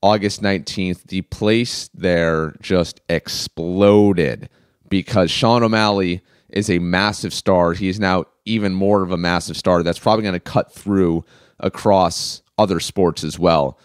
August 0.00 0.42
19th. 0.42 1.08
The 1.08 1.22
place 1.22 1.90
there 1.92 2.54
just 2.60 3.00
exploded 3.08 4.48
because 4.88 5.28
Sean 5.28 5.64
O'Malley 5.64 6.22
is 6.52 6.70
a 6.70 6.78
massive 6.78 7.34
star. 7.34 7.72
He 7.72 7.88
is 7.88 7.98
now 8.00 8.24
even 8.44 8.74
more 8.74 9.02
of 9.02 9.12
a 9.12 9.16
massive 9.16 9.56
star 9.56 9.82
that's 9.82 9.98
probably 9.98 10.22
going 10.22 10.34
to 10.34 10.40
cut 10.40 10.72
through 10.72 11.24
across 11.60 12.42
other 12.58 12.80
sports 12.80 13.24
as 13.24 13.38
well 13.38 13.78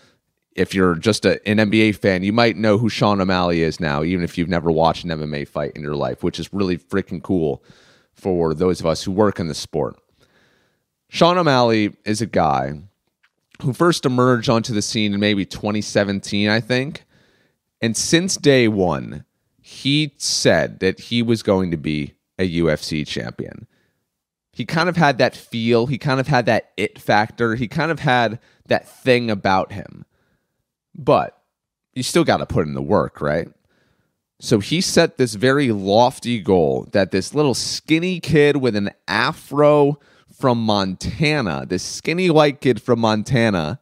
if 0.57 0.73
you're 0.73 0.95
just 0.95 1.23
a, 1.23 1.47
an 1.47 1.57
NBA 1.57 1.95
fan, 1.95 2.23
you 2.23 2.33
might 2.33 2.57
know 2.57 2.79
who 2.79 2.89
Sean 2.89 3.21
O'Malley 3.21 3.61
is 3.61 3.79
now, 3.79 4.03
even 4.03 4.23
if 4.23 4.37
you've 4.37 4.49
never 4.49 4.71
watched 4.71 5.03
an 5.05 5.11
MMA 5.11 5.47
fight 5.47 5.71
in 5.75 5.83
your 5.83 5.95
life, 5.95 6.23
which 6.23 6.39
is 6.39 6.51
really 6.51 6.77
freaking 6.77 7.21
cool 7.21 7.63
for 8.11 8.55
those 8.55 8.79
of 8.79 8.87
us 8.87 9.03
who 9.03 9.11
work 9.11 9.39
in 9.39 9.47
the 9.47 9.53
sport. 9.53 9.95
Sean 11.09 11.37
O'Malley 11.37 11.95
is 12.03 12.21
a 12.21 12.25
guy 12.25 12.73
who 13.61 13.71
first 13.71 14.05
emerged 14.05 14.49
onto 14.49 14.73
the 14.73 14.81
scene 14.81 15.13
in 15.13 15.19
maybe 15.19 15.45
2017, 15.45 16.49
I 16.49 16.59
think. 16.59 17.05
And 17.79 17.95
since 17.95 18.35
day 18.35 18.67
one, 18.67 19.25
he 19.61 20.13
said 20.17 20.79
that 20.79 20.99
he 20.99 21.21
was 21.21 21.43
going 21.43 21.69
to 21.69 21.77
be 21.77 22.15
a 22.37 22.59
UFC 22.59 23.05
champion. 23.05 23.67
He 24.53 24.65
kind 24.65 24.89
of 24.89 24.97
had 24.97 25.17
that 25.19 25.35
feel, 25.35 25.87
he 25.87 25.97
kind 25.97 26.19
of 26.19 26.27
had 26.27 26.45
that 26.47 26.71
it 26.77 26.99
factor, 26.99 27.55
he 27.55 27.67
kind 27.67 27.91
of 27.91 27.99
had 27.99 28.39
that 28.67 28.87
thing 28.89 29.29
about 29.29 29.71
him 29.71 30.05
but 30.97 31.39
you 31.93 32.03
still 32.03 32.23
got 32.23 32.37
to 32.37 32.45
put 32.45 32.65
in 32.65 32.73
the 32.73 32.81
work, 32.81 33.21
right? 33.21 33.49
So 34.39 34.59
he 34.59 34.81
set 34.81 35.17
this 35.17 35.35
very 35.35 35.71
lofty 35.71 36.39
goal 36.39 36.87
that 36.91 37.11
this 37.11 37.33
little 37.33 37.53
skinny 37.53 38.19
kid 38.19 38.57
with 38.57 38.75
an 38.75 38.91
afro 39.07 39.99
from 40.31 40.63
Montana, 40.63 41.65
this 41.67 41.83
skinny 41.83 42.29
white 42.29 42.61
kid 42.61 42.81
from 42.81 42.99
Montana, 42.99 43.79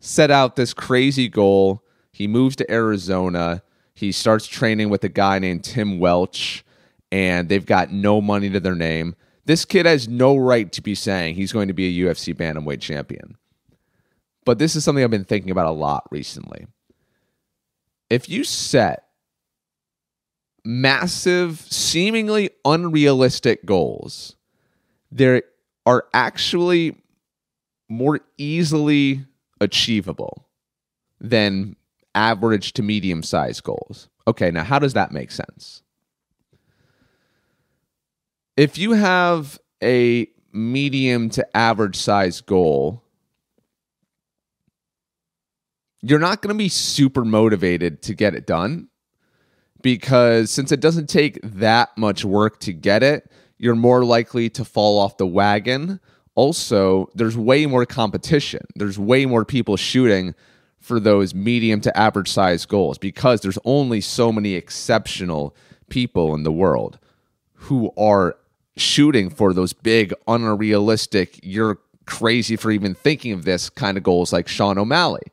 set 0.00 0.30
out 0.30 0.56
this 0.56 0.72
crazy 0.72 1.28
goal. 1.28 1.82
He 2.12 2.26
moves 2.26 2.56
to 2.56 2.70
Arizona. 2.70 3.62
He 3.94 4.12
starts 4.12 4.46
training 4.46 4.88
with 4.88 5.04
a 5.04 5.10
guy 5.10 5.38
named 5.38 5.64
Tim 5.64 5.98
Welch, 5.98 6.64
and 7.12 7.48
they've 7.48 7.66
got 7.66 7.92
no 7.92 8.20
money 8.20 8.50
to 8.50 8.60
their 8.60 8.74
name. 8.74 9.14
This 9.44 9.64
kid 9.64 9.86
has 9.86 10.08
no 10.08 10.36
right 10.36 10.70
to 10.72 10.82
be 10.82 10.94
saying 10.94 11.34
he's 11.34 11.52
going 11.52 11.68
to 11.68 11.74
be 11.74 11.86
a 11.86 12.06
UFC 12.06 12.34
bantamweight 12.34 12.80
champion. 12.80 13.36
But 14.44 14.58
this 14.58 14.76
is 14.76 14.84
something 14.84 15.02
I've 15.02 15.10
been 15.10 15.24
thinking 15.24 15.50
about 15.50 15.66
a 15.66 15.72
lot 15.72 16.04
recently. 16.10 16.66
If 18.10 18.28
you 18.28 18.44
set 18.44 19.04
massive, 20.64 21.60
seemingly 21.60 22.50
unrealistic 22.64 23.64
goals, 23.64 24.36
there 25.10 25.42
are 25.84 26.06
actually 26.12 26.96
more 27.88 28.20
easily 28.36 29.24
achievable 29.60 30.48
than 31.20 31.76
average 32.14 32.72
to 32.72 32.82
medium 32.82 33.22
sized 33.22 33.62
goals. 33.62 34.08
Okay, 34.26 34.50
now 34.50 34.64
how 34.64 34.78
does 34.78 34.94
that 34.94 35.12
make 35.12 35.30
sense? 35.30 35.82
If 38.56 38.78
you 38.78 38.92
have 38.92 39.58
a 39.82 40.28
medium 40.52 41.28
to 41.30 41.56
average 41.56 41.96
size 41.96 42.40
goal 42.40 43.02
you're 46.02 46.18
not 46.20 46.40
going 46.40 46.54
to 46.54 46.58
be 46.58 46.68
super 46.68 47.24
motivated 47.24 48.02
to 48.02 48.14
get 48.14 48.34
it 48.34 48.46
done 48.46 48.88
because 49.82 50.50
since 50.50 50.70
it 50.70 50.80
doesn't 50.80 51.08
take 51.08 51.38
that 51.42 51.96
much 51.96 52.24
work 52.24 52.60
to 52.60 52.72
get 52.72 53.02
it, 53.02 53.30
you're 53.58 53.74
more 53.74 54.04
likely 54.04 54.48
to 54.50 54.64
fall 54.64 54.98
off 54.98 55.16
the 55.16 55.26
wagon. 55.26 55.98
Also, 56.36 57.10
there's 57.14 57.36
way 57.36 57.66
more 57.66 57.86
competition. 57.86 58.60
There's 58.76 58.98
way 58.98 59.26
more 59.26 59.44
people 59.44 59.76
shooting 59.76 60.34
for 60.78 61.00
those 61.00 61.34
medium 61.34 61.80
to 61.80 61.98
average 61.98 62.30
size 62.30 62.66
goals 62.66 62.98
because 62.98 63.40
there's 63.40 63.58
only 63.64 64.00
so 64.00 64.30
many 64.30 64.54
exceptional 64.54 65.56
people 65.88 66.34
in 66.34 66.44
the 66.44 66.52
world 66.52 66.98
who 67.54 67.90
are 67.96 68.36
shooting 68.76 69.30
for 69.30 69.52
those 69.52 69.72
big, 69.72 70.12
unrealistic, 70.26 71.40
you're 71.42 71.78
crazy 72.06 72.56
for 72.56 72.70
even 72.70 72.94
thinking 72.94 73.32
of 73.32 73.44
this 73.44 73.68
kind 73.68 73.96
of 73.96 74.02
goals 74.02 74.32
like 74.32 74.48
Sean 74.48 74.78
O'Malley. 74.78 75.32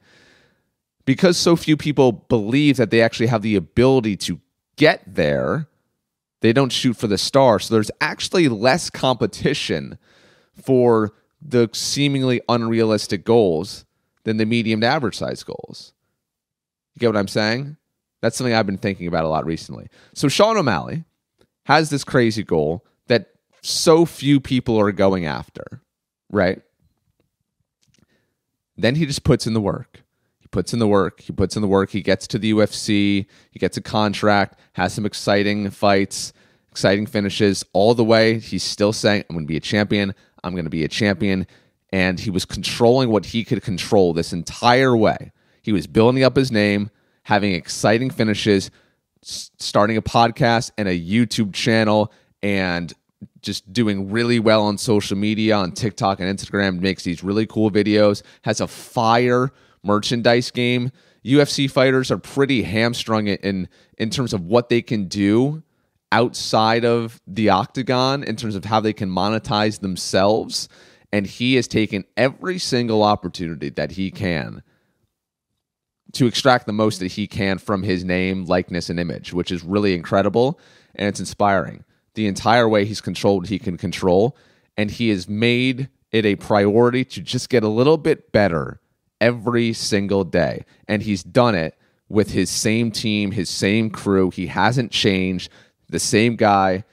Because 1.06 1.38
so 1.38 1.56
few 1.56 1.76
people 1.76 2.12
believe 2.12 2.78
that 2.78 2.90
they 2.90 3.02
actually 3.02 3.28
have 3.28 3.42
the 3.42 3.56
ability 3.56 4.16
to 4.18 4.40
get 4.78 5.02
there, 5.06 5.68
they 6.42 6.54
don't 6.54 6.72
shoot 6.72 6.96
for 6.96 7.08
the 7.08 7.18
star. 7.18 7.60
So 7.60 7.74
there's 7.74 7.92
actually 8.02 8.48
less 8.48 8.90
competition 8.90 9.98
for 10.56 11.14
the 11.42 11.70
seemingly 11.74 12.42
unrealistic 12.48 13.26
goals 13.26 13.86
than 14.24 14.38
the 14.38 14.46
medium 14.46 14.82
to 14.82 14.88
average 14.88 15.18
size 15.18 15.44
goals. 15.44 15.94
You 16.96 17.00
get 17.00 17.08
what 17.08 17.18
I'm 17.18 17.28
saying? 17.28 17.78
That's 18.22 18.38
something 18.38 18.54
I've 18.54 18.66
been 18.66 18.78
thinking 18.78 19.08
about 19.08 19.26
a 19.26 19.30
lot 19.30 19.46
recently. 19.46 19.90
So 20.14 20.30
Sean 20.30 20.58
O'Malley 20.58 21.04
has 21.66 21.90
this 21.90 22.06
crazy 22.06 22.44
goal 22.44 22.86
so 23.64 24.06
few 24.06 24.40
people 24.40 24.80
are 24.80 24.92
going 24.92 25.26
after, 25.26 25.82
right? 26.30 26.62
Then 28.78 28.96
he 28.96 29.06
just 29.06 29.24
puts 29.24 29.48
in 29.48 29.54
the 29.54 29.62
work. 29.62 30.04
He 30.40 30.48
puts 30.48 30.74
in 30.74 30.80
the 30.80 30.88
work. 30.88 31.22
He 31.22 31.32
puts 31.32 31.56
in 31.56 31.62
the 31.62 31.68
work. 31.68 31.90
He 31.90 32.02
gets 32.02 32.28
to 32.28 32.38
the 32.38 32.52
UFC. 32.52 33.26
He 33.52 33.60
gets 33.60 33.78
a 33.78 33.82
contract, 33.82 34.60
has 34.74 34.94
some 34.94 35.06
exciting 35.06 35.70
fights, 35.70 36.34
exciting 36.72 37.06
finishes. 37.06 37.64
All 37.72 37.96
the 37.96 38.04
way, 38.04 38.38
he's 38.40 38.64
still 38.64 38.92
saying, 38.92 39.24
I'm 39.30 39.36
going 39.36 39.46
to 39.46 39.52
be 39.52 39.58
a 39.58 39.62
champion. 39.62 40.14
I'm 40.44 40.54
going 40.54 40.66
to 40.66 40.70
be 40.70 40.84
a 40.84 40.90
champion. 40.90 41.48
And 41.92 42.20
he 42.20 42.30
was 42.30 42.44
controlling 42.44 43.10
what 43.10 43.28
he 43.28 43.46
could 43.46 43.62
control 43.62 44.14
this 44.14 44.34
entire 44.34 44.98
way. 44.98 45.32
He 45.62 45.72
was 45.72 45.88
building 45.88 46.24
up 46.24 46.36
his 46.36 46.52
name, 46.52 46.90
having 47.24 47.54
exciting 47.54 48.10
finishes, 48.10 48.72
starting 49.22 49.96
a 49.96 50.02
podcast 50.02 50.72
and 50.78 50.90
a 50.90 51.00
YouTube 51.00 51.54
channel, 51.54 52.12
and 52.42 52.92
just 53.44 53.72
doing 53.72 54.10
really 54.10 54.40
well 54.40 54.64
on 54.64 54.78
social 54.78 55.18
media 55.18 55.56
on 55.56 55.74
TikTok 55.74 56.20
and 56.20 56.38
Instagram, 56.40 56.80
makes 56.80 57.04
these 57.04 57.24
really 57.24 57.46
cool 57.46 57.70
videos, 57.70 58.24
has 58.44 58.60
a 58.62 58.68
fire 58.68 59.52
merchandise 59.84 60.50
game. 60.50 60.92
UFC 61.24 61.70
fighters 61.70 62.10
are 62.10 62.18
pretty 62.18 62.64
hamstrung 62.64 63.28
in 63.28 63.70
in 63.98 64.10
terms 64.10 64.34
of 64.34 64.42
what 64.42 64.70
they 64.70 64.82
can 64.82 65.08
do 65.08 65.62
outside 66.12 66.86
of 66.86 67.22
the 67.26 67.50
octagon 67.50 68.24
in 68.24 68.36
terms 68.36 68.56
of 68.56 68.66
how 68.66 68.80
they 68.80 68.94
can 68.94 69.10
monetize 69.10 69.80
themselves. 69.80 70.70
And 71.12 71.26
he 71.26 71.56
has 71.56 71.68
taken 71.68 72.06
every 72.18 72.60
single 72.60 73.04
opportunity 73.04 73.70
that 73.70 73.92
he 73.92 74.12
can 74.12 74.64
to 76.14 76.28
extract 76.28 76.66
the 76.68 76.74
most 76.74 77.00
that 77.00 77.14
he 77.14 77.28
can 77.28 77.58
from 77.58 77.84
his 77.84 78.04
name, 78.04 78.46
likeness, 78.46 78.90
and 78.90 79.00
image, 79.00 79.34
which 79.34 79.52
is 79.52 79.64
really 79.64 79.96
incredible. 79.96 80.60
And 80.96 81.08
it's 81.08 81.20
inspiring 81.20 81.84
the 82.16 82.28
entire 82.28 82.68
way 82.68 82.86
he's 82.86 83.02
controlled 83.02 83.48
he 83.48 83.60
can 83.60 83.78
control 83.78 84.38
and 84.78 84.92
he 84.92 85.10
has 85.10 85.28
made 85.28 85.90
it 86.12 86.26
a 86.26 86.36
priority 86.36 87.04
to 87.04 87.22
just 87.22 87.50
get 87.50 87.64
a 87.64 87.68
little 87.68 87.98
bit 87.98 88.32
better 88.32 88.80
every 89.20 89.74
single 89.74 90.24
day. 90.24 90.66
And 90.88 91.02
he's 91.02 91.24
done 91.24 91.56
it 91.56 91.78
with 92.10 92.32
his 92.32 92.50
same 92.50 92.92
team 92.92 93.32
his 93.32 93.50
same 93.50 93.90
crew. 93.90 94.30
He 94.30 94.48
hasn't 94.48 94.92
changed. 94.92 95.52
The 95.90 96.00
same 96.00 96.36
guy 96.36 96.84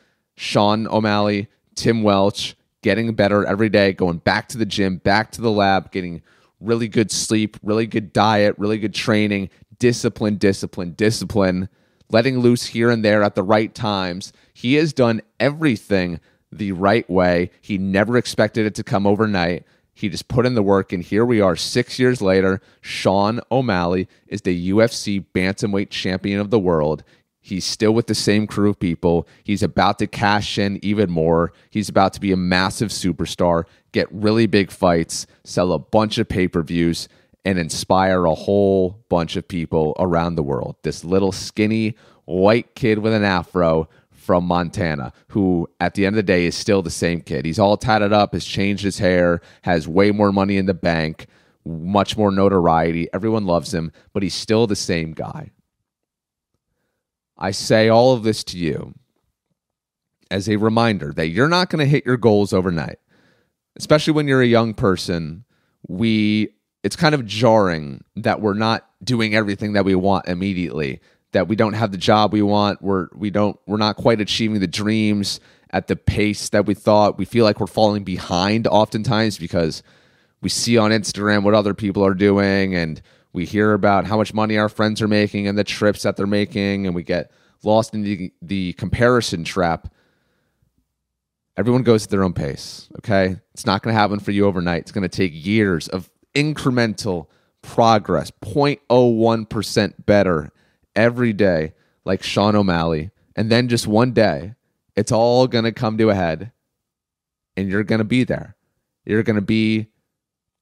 sean 0.41 0.87
o'malley 0.89 1.47
tim 1.75 2.03
welch 2.03 2.57
getting 2.83 3.13
better 3.15 3.45
every 3.45 3.69
day 3.69 3.93
going 3.93 4.17
back 4.17 4.49
to 4.49 4.57
the 4.57 4.65
gym 4.65 4.97
back 4.97 5.31
to 5.31 5.43
the 5.43 5.51
lab 5.51 5.93
getting 5.93 6.23
really 6.61 6.89
good 6.89 7.11
sleep 7.11 7.59
really 7.63 7.87
good 7.87 8.11
diet 8.11 8.55
really 8.57 8.79
good 8.79 8.95
training 8.95 9.51
discipline 9.79 10.39
discipline 10.39 10.93
discipline 10.93 11.69
letting 12.11 12.39
loose 12.39 12.67
here 12.67 12.91
and 12.91 13.05
there 13.05 13.23
at 13.23 13.35
the 13.35 13.43
right 13.43 13.75
times. 13.75 14.33
He 14.53 14.75
has 14.75 14.93
done 14.93 15.23
everything 15.39 16.21
the 16.53 16.73
right 16.73 17.09
way. 17.09 17.51
He 17.61 17.79
never 17.79 18.17
expected 18.17 18.67
it 18.67 18.75
to 18.77 18.85
come 18.85 19.07
overnight. 19.07 19.65
He 19.95 20.09
just 20.09 20.29
put 20.29 20.47
in 20.47 20.55
the 20.55 20.63
work, 20.63 20.93
and 20.93 21.03
here 21.03 21.25
we 21.25 21.41
are 21.41 21.57
six 21.57 21.99
years 21.99 22.23
later. 22.23 22.63
Sean 22.81 23.41
O'Malley 23.53 24.09
is 24.29 24.43
the 24.43 24.71
UFC 24.71 25.25
bantamweight 25.35 25.91
champion 25.91 26.41
of 26.41 26.51
the 26.51 26.59
world. 26.59 27.03
He's 27.43 27.65
still 27.65 27.93
with 27.93 28.07
the 28.07 28.15
same 28.15 28.47
crew 28.47 28.71
of 28.71 28.79
people. 28.79 29.27
He's 29.45 29.63
about 29.63 29.99
to 29.99 30.07
cash 30.07 30.59
in 30.59 30.79
even 30.85 31.11
more. 31.11 31.53
He's 31.71 31.89
about 31.89 32.13
to 32.15 32.21
be 32.21 32.33
a 32.33 32.37
massive 32.37 32.91
superstar, 32.91 33.65
get 33.93 34.13
really 34.13 34.47
big 34.47 34.71
fights, 34.71 35.27
sell 35.45 35.73
a 35.73 35.79
bunch 35.79 36.19
of 36.19 36.29
pay 36.29 36.49
per 36.49 36.63
views, 36.63 37.09
and 37.45 37.59
inspire 37.59 38.25
a 38.25 38.35
whole 38.35 39.03
bunch 39.09 39.37
of 39.37 39.49
people 39.49 39.95
around 39.99 40.35
the 40.35 40.43
world. 40.43 40.77
This 40.83 41.05
little 41.05 41.33
skinny 41.33 41.97
white 42.27 42.75
kid 42.75 42.99
with 42.99 43.13
an 43.13 43.25
afro 43.25 43.89
from 44.11 44.45
Montana, 44.45 45.13
who 45.29 45.69
at 45.81 45.95
the 45.95 46.07
end 46.07 46.15
of 46.15 46.19
the 46.19 46.23
day 46.23 46.45
is 46.45 46.55
still 46.55 46.83
the 46.83 46.91
same 46.91 47.21
kid. 47.21 47.45
He's 47.45 47.59
all 47.59 47.77
tatted 47.77 48.13
up, 48.13 48.35
has 48.35 48.45
changed 48.45 48.85
his 48.85 48.99
hair, 48.99 49.41
has 49.63 49.89
way 49.89 50.11
more 50.11 50.31
money 50.31 50.57
in 50.57 50.67
the 50.67 50.75
bank, 50.75 51.27
much 51.65 52.17
more 52.17 52.31
notoriety. 52.31 53.09
Everyone 53.13 53.47
loves 53.47 53.73
him, 53.73 53.91
but 54.13 54.23
he's 54.23 54.35
still 54.35 54.67
the 54.67 54.77
same 54.77 55.13
guy. 55.13 55.51
I 57.39 57.51
say 57.53 57.89
all 57.89 58.13
of 58.13 58.23
this 58.23 58.45
to 58.45 58.59
you 58.59 58.95
as 60.31 60.49
a 60.49 60.57
reminder 60.57 61.13
that 61.15 61.29
you're 61.29 61.49
not 61.49 61.71
going 61.71 61.81
to 61.81 61.91
hit 61.91 62.07
your 62.07 62.19
goals 62.19 62.53
overnight. 62.53 62.99
Especially 63.77 64.13
when 64.13 64.29
you're 64.29 64.43
a 64.43 64.47
young 64.47 64.75
person, 64.75 65.45
we 65.89 66.51
it's 66.83 66.97
kind 66.97 67.15
of 67.15 67.27
jarring 67.27 68.03
that 68.17 68.41
we're 68.41 68.55
not 68.55 68.89
doing 69.03 69.35
everything 69.35 69.75
that 69.75 69.85
we 69.85 69.95
want 69.95 70.27
immediately 70.29 71.01
that 71.33 71.47
we 71.47 71.55
don't 71.55 71.75
have 71.75 71.93
the 71.93 71.99
job 71.99 72.33
we 72.33 72.43
want 72.43 72.83
we're 72.83 73.09
we 73.15 73.31
don't 73.31 73.59
we're 73.67 73.77
not 73.77 73.97
quite 73.97 74.21
achieving 74.21 74.61
the 74.61 74.67
dreams 74.67 75.41
at 75.73 75.87
the 75.87 75.97
pace 75.97 76.49
that 76.51 76.67
we 76.67 76.75
thought. 76.75 77.19
We 77.19 77.25
feel 77.25 77.45
like 77.45 77.61
we're 77.61 77.67
falling 77.67 78.05
behind 78.05 78.67
oftentimes 78.67 79.39
because 79.39 79.83
we 80.41 80.49
see 80.49 80.77
on 80.77 80.91
Instagram 80.91 81.43
what 81.43 81.55
other 81.55 81.75
people 81.75 82.05
are 82.05 82.15
doing 82.15 82.75
and 82.75 83.01
we 83.33 83.45
hear 83.45 83.73
about 83.73 84.07
how 84.07 84.17
much 84.17 84.35
money 84.35 84.59
our 84.59 84.69
friends 84.69 85.01
are 85.01 85.09
making 85.09 85.47
and 85.47 85.57
the 85.57 85.65
trips 85.65 86.03
that 86.03 86.17
they're 86.17 86.27
making 86.27 86.87
and 86.87 86.95
we 86.95 87.05
get 87.05 87.31
lost 87.63 87.95
in 87.95 88.03
the, 88.03 88.33
the 88.43 88.73
comparison 88.75 89.45
trap. 89.45 89.93
Everyone 91.57 91.83
goes 91.83 92.05
at 92.05 92.11
their 92.11 92.25
own 92.25 92.33
pace 92.33 92.89
okay? 92.99 93.37
It's 93.55 93.67
not 93.67 93.83
going 93.83 93.95
to 93.95 94.01
happen 94.01 94.19
for 94.19 94.33
you 94.33 94.47
overnight. 94.47 94.83
It's 94.83 94.93
going 94.93 95.03
to 95.03 95.09
take 95.09 95.33
years 95.35 95.89
of 95.89 96.11
incremental 96.35 97.27
progress, 97.63 98.31
0.01% 98.43 99.95
better 100.07 100.51
every 100.95 101.33
day, 101.33 101.73
like 102.05 102.23
Sean 102.23 102.57
O'Malley. 102.57 103.11
And 103.37 103.51
then 103.51 103.69
just 103.69 103.87
one 103.87 104.13
day, 104.13 104.55
it's 104.97 105.13
all 105.13 105.47
going 105.47 105.65
to 105.65 105.73
come 105.73 105.99
to 105.99 106.11
a 106.11 106.15
head 106.15 106.53
and 107.57 107.69
you're 107.69 107.85
going 107.85 108.01
to 108.01 108.05
be 108.05 108.25
there. 108.25 108.57
You're 109.05 109.23
going 109.23 109.37
to 109.37 109.43
be 109.43 109.89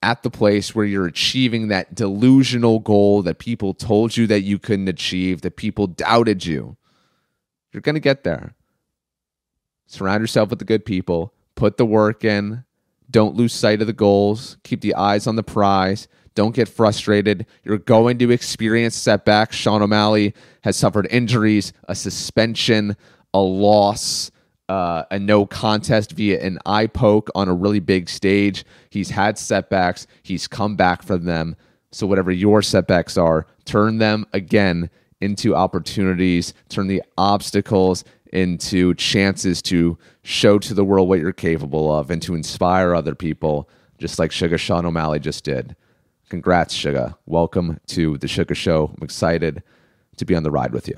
at 0.02 0.22
the 0.22 0.30
place 0.30 0.74
where 0.74 0.84
you're 0.84 1.06
achieving 1.06 1.68
that 1.68 1.94
delusional 1.94 2.78
goal 2.78 3.22
that 3.22 3.38
people 3.38 3.74
told 3.74 4.16
you 4.16 4.26
that 4.28 4.42
you 4.42 4.58
couldn't 4.58 4.88
achieve, 4.88 5.40
that 5.40 5.56
people 5.56 5.86
doubted 5.86 6.44
you. 6.44 6.76
You're 7.72 7.80
going 7.80 7.94
to 7.94 8.00
get 8.00 8.24
there. 8.24 8.54
Surround 9.86 10.20
yourself 10.20 10.50
with 10.50 10.58
the 10.58 10.64
good 10.64 10.84
people, 10.84 11.34
put 11.54 11.78
the 11.78 11.86
work 11.86 12.24
in, 12.24 12.64
don't 13.10 13.34
lose 13.34 13.52
sight 13.52 13.80
of 13.80 13.86
the 13.86 13.92
goals. 13.92 14.58
Keep 14.64 14.80
the 14.82 14.94
eyes 14.94 15.26
on 15.26 15.36
the 15.36 15.42
prize. 15.42 16.08
Don't 16.34 16.54
get 16.54 16.68
frustrated. 16.68 17.46
You're 17.64 17.78
going 17.78 18.18
to 18.18 18.30
experience 18.30 18.94
setbacks. 18.94 19.56
Sean 19.56 19.82
O'Malley 19.82 20.34
has 20.62 20.76
suffered 20.76 21.08
injuries, 21.10 21.72
a 21.88 21.94
suspension, 21.94 22.96
a 23.34 23.40
loss, 23.40 24.30
uh, 24.68 25.04
a 25.10 25.18
no 25.18 25.46
contest 25.46 26.12
via 26.12 26.40
an 26.44 26.58
eye 26.66 26.86
poke 26.86 27.30
on 27.34 27.48
a 27.48 27.54
really 27.54 27.80
big 27.80 28.08
stage. 28.08 28.64
He's 28.90 29.10
had 29.10 29.38
setbacks. 29.38 30.06
He's 30.22 30.46
come 30.46 30.76
back 30.76 31.02
from 31.02 31.24
them. 31.24 31.56
So, 31.90 32.06
whatever 32.06 32.30
your 32.30 32.60
setbacks 32.60 33.16
are, 33.16 33.46
turn 33.64 33.98
them 33.98 34.26
again 34.34 34.90
into 35.20 35.56
opportunities, 35.56 36.54
turn 36.68 36.86
the 36.86 37.02
obstacles 37.16 38.04
into 38.32 38.94
chances 38.94 39.62
to 39.62 39.98
show 40.22 40.58
to 40.58 40.74
the 40.74 40.84
world 40.84 41.08
what 41.08 41.20
you're 41.20 41.32
capable 41.32 41.94
of 41.94 42.10
and 42.10 42.22
to 42.22 42.34
inspire 42.34 42.94
other 42.94 43.14
people, 43.14 43.68
just 43.98 44.18
like 44.18 44.32
Sugar 44.32 44.58
Sean 44.58 44.86
O'Malley 44.86 45.20
just 45.20 45.44
did. 45.44 45.76
Congrats, 46.28 46.74
Sugar. 46.74 47.14
Welcome 47.26 47.80
to 47.88 48.18
the 48.18 48.28
Sugar 48.28 48.54
Show. 48.54 48.92
I'm 48.96 49.02
excited 49.02 49.62
to 50.18 50.24
be 50.24 50.34
on 50.34 50.42
the 50.42 50.50
ride 50.50 50.72
with 50.72 50.88
you. 50.88 50.96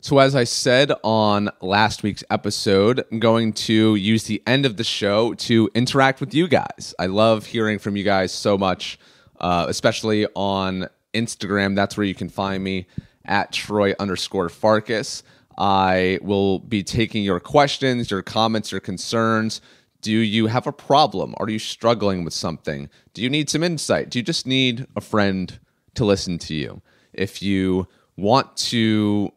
So, 0.00 0.18
as 0.18 0.36
I 0.36 0.44
said 0.44 0.92
on 1.02 1.50
last 1.60 2.04
week's 2.04 2.22
episode, 2.30 3.04
I'm 3.10 3.18
going 3.18 3.52
to 3.54 3.96
use 3.96 4.24
the 4.24 4.40
end 4.46 4.64
of 4.64 4.76
the 4.76 4.84
show 4.84 5.34
to 5.34 5.68
interact 5.74 6.20
with 6.20 6.34
you 6.34 6.46
guys. 6.46 6.94
I 7.00 7.06
love 7.06 7.46
hearing 7.46 7.80
from 7.80 7.96
you 7.96 8.04
guys 8.04 8.30
so 8.30 8.56
much, 8.56 8.98
uh, 9.40 9.66
especially 9.68 10.26
on 10.36 10.88
Instagram. 11.14 11.74
That's 11.74 11.96
where 11.96 12.06
you 12.06 12.14
can 12.14 12.28
find 12.28 12.62
me 12.62 12.86
at 13.24 13.52
Troy 13.52 13.94
underscore 13.98 14.48
Farkas. 14.48 15.24
I 15.58 16.20
will 16.22 16.60
be 16.60 16.84
taking 16.84 17.24
your 17.24 17.40
questions, 17.40 18.10
your 18.10 18.22
comments, 18.22 18.70
your 18.70 18.80
concerns. 18.80 19.60
Do 20.00 20.12
you 20.12 20.46
have 20.46 20.68
a 20.68 20.72
problem? 20.72 21.34
Are 21.38 21.50
you 21.50 21.58
struggling 21.58 22.24
with 22.24 22.32
something? 22.32 22.88
Do 23.12 23.22
you 23.22 23.28
need 23.28 23.50
some 23.50 23.64
insight? 23.64 24.10
Do 24.10 24.20
you 24.20 24.22
just 24.22 24.46
need 24.46 24.86
a 24.94 25.00
friend 25.00 25.58
to 25.96 26.04
listen 26.04 26.38
to 26.38 26.54
you? 26.54 26.80
If 27.12 27.42
you 27.42 27.88
want 28.16 28.56
to 28.56 29.32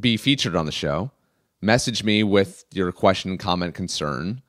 be 0.00 0.16
featured 0.16 0.56
on 0.56 0.66
the 0.66 0.72
show, 0.72 1.12
message 1.60 2.02
me 2.02 2.24
with 2.24 2.64
your 2.72 2.90
question, 2.90 3.38
comment, 3.38 3.74
concern. 3.74 4.42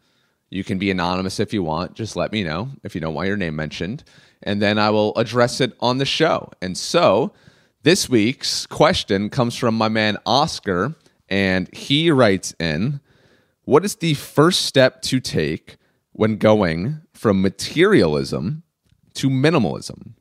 You 0.50 0.64
can 0.64 0.80
be 0.80 0.90
anonymous 0.90 1.40
if 1.40 1.54
you 1.54 1.62
want. 1.62 1.94
Just 1.94 2.16
let 2.16 2.32
me 2.32 2.44
know 2.44 2.70
if 2.84 2.96
you 2.96 3.02
don't 3.02 3.14
want 3.14 3.28
your 3.28 3.38
name 3.38 3.56
mentioned. 3.56 4.04
And 4.42 4.62
then 4.62 4.80
I 4.80 4.90
will 4.90 5.16
address 5.16 5.62
it 5.62 5.74
on 5.80 6.00
the 6.00 6.06
show. 6.06 6.52
And 6.62 6.76
so 6.76 7.34
this 7.84 8.10
week's 8.10 8.66
question 8.66 9.30
comes 9.30 9.56
from 9.56 9.76
my 9.76 9.90
man 9.90 10.18
Oscar. 10.26 10.96
And 11.34 11.68
he 11.74 12.12
writes 12.12 12.54
in 12.60 13.02
What 13.64 13.84
is 13.84 13.96
the 13.96 14.14
first 14.14 14.68
step 14.68 15.02
to 15.02 15.20
take 15.20 15.78
when 16.12 16.38
going 16.38 17.02
from 17.12 17.42
materialism 17.42 18.62
to 19.16 19.32
minimalism? 19.32 20.12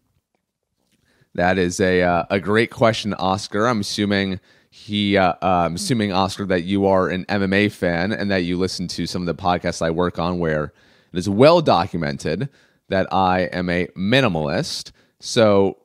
That 1.34 1.58
is 1.58 1.80
a, 1.80 2.00
uh, 2.00 2.24
a 2.30 2.40
great 2.40 2.70
question, 2.70 3.12
Oscar. 3.12 3.66
I'm 3.66 3.80
assuming 3.80 4.40
he 4.70 5.18
uh, 5.18 5.34
uh, 5.42 5.64
I'm 5.66 5.74
assuming 5.74 6.14
Oscar 6.14 6.46
that 6.46 6.62
you 6.62 6.86
are 6.86 7.10
an 7.10 7.26
MMA 7.26 7.70
fan 7.70 8.10
and 8.10 8.30
that 8.30 8.44
you 8.44 8.56
listen 8.56 8.88
to 8.88 9.06
some 9.06 9.20
of 9.20 9.26
the 9.26 9.34
podcasts 9.34 9.82
I 9.82 9.90
work 9.90 10.18
on 10.18 10.38
where 10.38 10.72
it 11.12 11.18
is 11.18 11.28
well 11.28 11.60
documented 11.60 12.48
that 12.88 13.12
I 13.12 13.40
am 13.52 13.68
a 13.68 13.86
minimalist. 13.88 14.92
So 15.20 15.76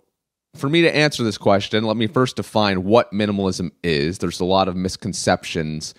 for 0.58 0.70
me 0.70 0.82
to 0.82 0.96
answer 0.96 1.24
this 1.24 1.38
question, 1.38 1.84
let 1.84 1.98
me 1.98 2.08
first 2.08 2.36
define 2.36 2.84
what 2.84 3.12
minimalism 3.12 3.72
is. 3.84 4.18
There's 4.18 4.40
a 4.40 4.46
lot 4.46 4.68
of 4.68 4.76
misconceptions 4.76 5.94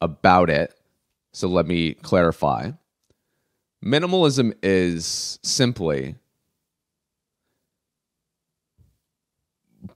about 0.00 0.50
it. 0.50 0.78
So 1.32 1.48
let 1.48 1.66
me 1.66 1.94
clarify. 1.94 2.72
Minimalism 3.84 4.54
is 4.62 5.38
simply 5.42 6.16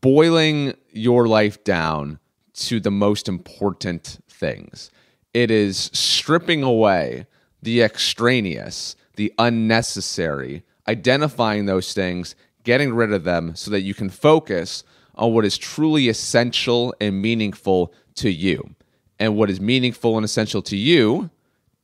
boiling 0.00 0.74
your 0.90 1.26
life 1.26 1.64
down 1.64 2.18
to 2.52 2.81
the 2.81 2.90
most 2.90 3.28
important 3.28 4.18
things. 4.28 4.90
It 5.33 5.50
is 5.50 5.90
stripping 5.92 6.62
away 6.62 7.26
the 7.62 7.83
extraneous, 7.83 8.96
the 9.16 9.33
unnecessary, 9.38 10.64
identifying 10.87 11.66
those 11.66 11.92
things, 11.92 12.35
getting 12.68 12.92
rid 12.92 13.14
of 13.14 13.24
them 13.24 13.57
so 13.57 13.70
that 13.70 13.81
you 13.81 13.94
can 13.94 14.11
focus 14.11 14.85
on 15.14 15.33
what 15.33 15.42
is 15.42 15.57
truly 15.57 16.07
essential 16.11 16.94
and 17.00 17.22
meaningful 17.22 17.94
to 18.14 18.31
you. 18.31 18.74
And 19.18 19.37
what 19.37 19.48
is 19.48 19.59
meaningful 19.59 20.16
and 20.16 20.24
essential 20.24 20.61
to 20.61 20.76
you 20.76 21.31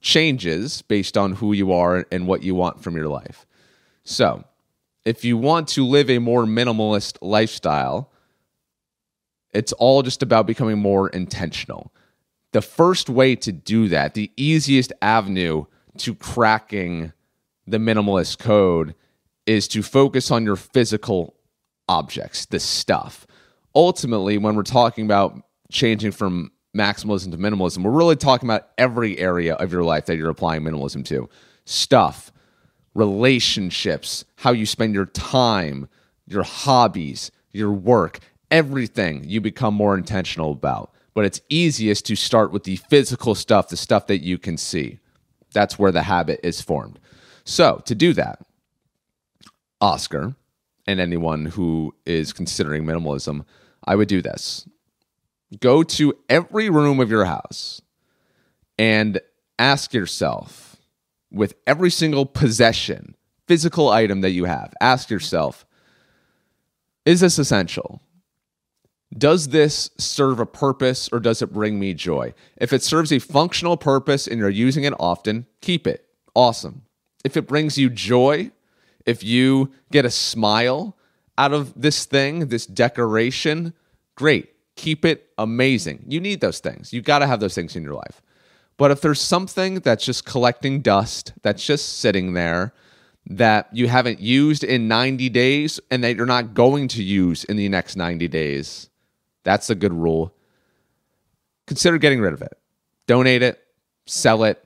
changes 0.03 0.83
based 0.83 1.17
on 1.17 1.33
who 1.33 1.55
you 1.55 1.73
are 1.73 2.05
and 2.13 2.27
what 2.27 2.43
you 2.43 2.55
want 2.55 2.83
from 2.83 2.97
your 2.97 3.09
life. 3.09 3.47
So, 4.05 4.45
if 5.07 5.25
you 5.25 5.39
want 5.39 5.69
to 5.69 5.87
live 5.87 6.11
a 6.11 6.19
more 6.19 6.45
minimalist 6.45 7.17
lifestyle, 7.23 8.13
it's 9.55 9.73
all 9.73 10.03
just 10.03 10.23
about 10.23 10.47
becoming 10.47 10.79
more 10.79 11.09
intentional. 11.09 11.95
The 12.53 12.61
first 12.61 13.09
way 13.09 13.37
to 13.37 13.53
do 13.53 13.89
that, 13.89 14.13
the 14.13 14.31
easiest 14.37 14.93
avenue 15.01 15.65
to 15.97 16.15
cracking 16.15 17.15
the 17.67 17.79
minimalist 17.79 18.39
code 18.39 18.95
is 19.47 19.69
to 19.69 19.83
focus 19.83 20.31
on 20.31 20.45
your 20.45 20.57
physical 20.57 21.35
objects, 21.89 22.47
the 22.47 22.61
stuff. 22.61 23.27
Ultimately, 23.75 24.39
when 24.39 24.55
we're 24.55 24.63
talking 24.63 25.05
about 25.05 25.41
changing 25.71 26.13
from 26.13 26.51
maximalism 26.77 27.31
to 27.33 27.39
minimalism, 27.39 27.83
we're 27.83 27.91
really 27.91 28.17
talking 28.17 28.49
about 28.49 28.69
every 28.79 29.19
area 29.19 29.55
of 29.55 29.73
your 29.73 29.85
life 29.85 30.07
that 30.07 30.17
you're 30.17 30.31
applying 30.31 30.63
minimalism 30.63 31.05
to 31.07 31.29
stuff, 31.65 32.33
relationships, 32.95 34.25
how 34.37 34.53
you 34.53 34.67
spend 34.67 34.95
your 34.95 35.07
time, 35.07 35.89
your 36.27 36.43
hobbies, 36.43 37.31
your 37.53 37.73
work 37.73 38.21
everything 38.55 39.25
you 39.25 39.41
become 39.41 39.75
more 39.75 39.97
intentional 39.97 40.53
about. 40.53 40.93
But 41.13 41.25
it's 41.25 41.41
easiest 41.49 42.07
to 42.07 42.17
start 42.17 42.53
with 42.53 42.63
the 42.63 42.77
physical 42.77 43.35
stuff, 43.35 43.69
the 43.69 43.77
stuff 43.77 44.07
that 44.07 44.23
you 44.23 44.39
can 44.39 44.57
see. 44.57 45.01
That's 45.53 45.79
where 45.79 45.93
the 45.93 46.03
habit 46.03 46.41
is 46.45 46.61
formed. 46.61 47.01
So, 47.45 47.83
to 47.87 47.95
do 47.95 48.13
that, 48.15 48.41
Oscar 49.85 50.35
and 50.87 50.99
anyone 50.99 51.45
who 51.45 51.95
is 52.07 52.33
considering 52.33 52.85
minimalism, 52.85 53.45
I 53.85 53.95
would 53.97 54.09
do 54.09 54.23
this. 54.23 54.67
Go 55.61 55.83
to 55.83 56.15
every 56.29 56.71
room 56.71 57.01
of 57.01 57.11
your 57.11 57.27
house 57.27 57.83
and 58.79 59.21
ask 59.59 59.93
yourself, 59.93 60.77
with 61.31 61.55
every 61.67 61.91
single 61.91 62.27
possession, 62.27 63.15
physical 63.47 63.89
item 63.91 64.21
that 64.23 64.31
you 64.31 64.47
have, 64.47 64.73
ask 64.81 65.11
yourself, 65.11 65.67
is 67.05 67.21
this 67.21 67.39
essential? 67.39 68.01
does 69.17 69.49
this 69.49 69.91
serve 69.97 70.41
a 70.41 70.47
purpose 70.47 71.09
or 71.13 71.21
does 71.21 71.41
it 71.41 71.53
bring 71.53 71.79
me 71.79 71.95
joy? 71.95 72.35
If 72.57 72.73
it 72.73 72.83
serves 72.83 73.13
a 73.13 73.19
functional 73.19 73.77
purpose 73.77 74.27
and 74.27 74.39
you're 74.39 74.49
using 74.49 74.85
it 74.85 74.95
often, 74.99 75.47
keep 75.61 75.87
it. 75.87 76.07
Awesome. 76.35 76.83
If 77.25 77.37
it 77.37 77.47
brings 77.47 77.79
you 77.79 77.91
joy, 77.91 78.51
if 79.07 79.23
you 79.23 79.71
get 79.91 80.05
a 80.05 80.11
smile 80.11 80.97
out 81.37 81.53
of 81.53 81.73
this 81.81 82.05
thing, 82.05 82.49
this 82.49 82.67
decoration, 82.67 83.75
great. 84.15 84.51
Keep 84.77 85.05
it 85.05 85.31
amazing. 85.39 86.05
You 86.09 86.21
need 86.21 86.41
those 86.41 86.61
things. 86.61 86.93
You 86.93 87.01
got 87.01 87.21
to 87.21 87.27
have 87.27 87.41
those 87.41 87.55
things 87.55 87.77
in 87.77 87.83
your 87.83 87.95
life. 87.95 88.23
But 88.77 88.91
if 88.91 89.01
there's 89.01 89.21
something 89.21 89.77
that's 89.77 90.05
just 90.05 90.25
collecting 90.25 90.81
dust, 90.81 91.33
that's 91.43 91.65
just 91.65 91.99
sitting 91.99 92.33
there, 92.35 92.73
that 93.27 93.69
you 93.73 93.89
haven't 93.89 94.21
used 94.21 94.65
in 94.65 94.89
90 94.89 95.29
days 95.31 95.81
and 95.91 96.05
that 96.05 96.17
you're 96.17 96.27
not 96.27 96.55
going 96.55 96.89
to 96.89 97.03
use 97.03 97.45
in 97.45 97.57
the 97.57 97.69
next 97.69 97.97
90 97.97 98.29
days, 98.29 98.91
that's 99.45 99.71
a 99.71 99.75
good 99.75 99.93
rule. 99.93 100.35
Consider 101.67 101.99
getting 101.99 102.21
rid 102.21 102.35
of 102.35 102.43
it. 102.43 102.59
Donate 103.07 103.43
it, 103.43 103.63
sell 104.07 104.45
it, 104.45 104.63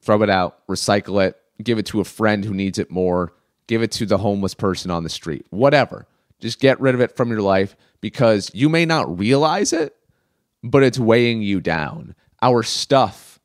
throw 0.00 0.22
it 0.22 0.30
out, 0.30 0.66
recycle 0.68 1.26
it, 1.26 1.36
give 1.62 1.78
it 1.78 1.86
to 1.86 2.00
a 2.00 2.04
friend 2.04 2.44
who 2.44 2.54
needs 2.54 2.78
it 2.78 2.90
more, 2.90 3.32
give 3.66 3.82
it 3.82 3.92
to 3.92 4.06
the 4.06 4.18
homeless 4.18 4.54
person 4.54 4.90
on 4.90 5.02
the 5.02 5.08
street, 5.08 5.46
whatever. 5.50 6.06
Just 6.40 6.60
get 6.60 6.80
rid 6.80 6.94
of 6.94 7.00
it 7.00 7.16
from 7.16 7.30
your 7.30 7.42
life 7.42 7.76
because 8.00 8.50
you 8.54 8.68
may 8.68 8.84
not 8.84 9.18
realize 9.18 9.72
it, 9.72 9.96
but 10.62 10.82
it's 10.82 10.98
weighing 10.98 11.42
you 11.42 11.60
down. 11.60 12.14
Our 12.42 12.62
stuff 12.62 13.38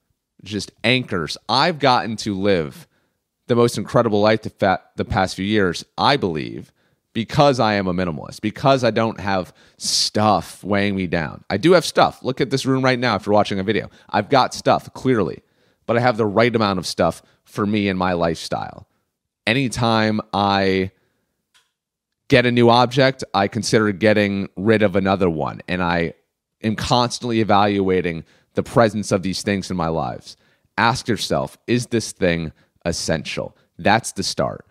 just 0.44 0.72
anchors. 0.84 1.38
I've 1.48 1.80
gotten 1.80 2.16
to 2.18 2.34
live 2.34 2.88
the 3.48 3.56
most 3.56 3.78
incredible 3.78 4.22
life 4.22 4.42
the 4.42 5.06
past 5.08 5.36
few 5.36 5.46
years, 5.46 5.86
I 5.98 6.18
believe, 6.18 6.72
because 7.14 7.60
I 7.60 7.74
am 7.76 7.88
a 7.88 7.94
minimalist, 7.94 8.42
because 8.42 8.84
I 8.84 8.92
don't 8.92 9.20
have 9.20 9.54
stuff 9.78 10.64
weighing 10.64 10.96
me 10.96 11.08
down. 11.08 11.44
I 11.50 11.58
do 11.58 11.72
have 11.74 11.86
stuff. 11.86 12.24
Look 12.24 12.42
at 12.42 12.50
this 12.50 12.66
room 12.66 12.84
right 12.84 13.00
now 13.00 13.16
if 13.16 13.26
you're 13.26 13.34
watching 13.34 13.60
a 13.60 13.64
video. 13.64 13.90
I've 14.10 14.30
got 14.30 14.54
stuff, 14.54 14.94
clearly, 14.94 15.42
but 15.86 15.98
I 15.98 16.02
have 16.02 16.18
the 16.18 16.26
right 16.26 16.56
amount 16.56 16.80
of 16.80 16.86
stuff 16.86 17.24
for 17.46 17.66
me 17.66 17.88
and 17.88 17.98
my 17.98 18.14
lifestyle. 18.14 18.88
Anytime 19.50 20.22
I 20.32 20.92
get 22.28 22.46
a 22.46 22.52
new 22.52 22.70
object, 22.70 23.24
I 23.34 23.48
consider 23.48 23.92
getting 23.92 24.48
rid 24.56 24.84
of 24.84 24.96
another 24.96 25.28
one. 25.28 25.62
And 25.68 25.82
I 25.82 26.14
am 26.62 26.76
constantly 26.76 27.42
evaluating 27.42 28.26
the 28.54 28.62
presence 28.62 29.12
of 29.12 29.24
these 29.24 29.42
things 29.42 29.72
in 29.72 29.76
my 29.76 29.88
lives. 29.88 30.38
Ask 30.78 31.08
yourself, 31.08 31.58
is 31.66 31.88
this 31.88 32.12
thing 32.12 32.52
essential? 32.86 33.58
That's 33.80 34.12
the 34.12 34.22
start. 34.22 34.68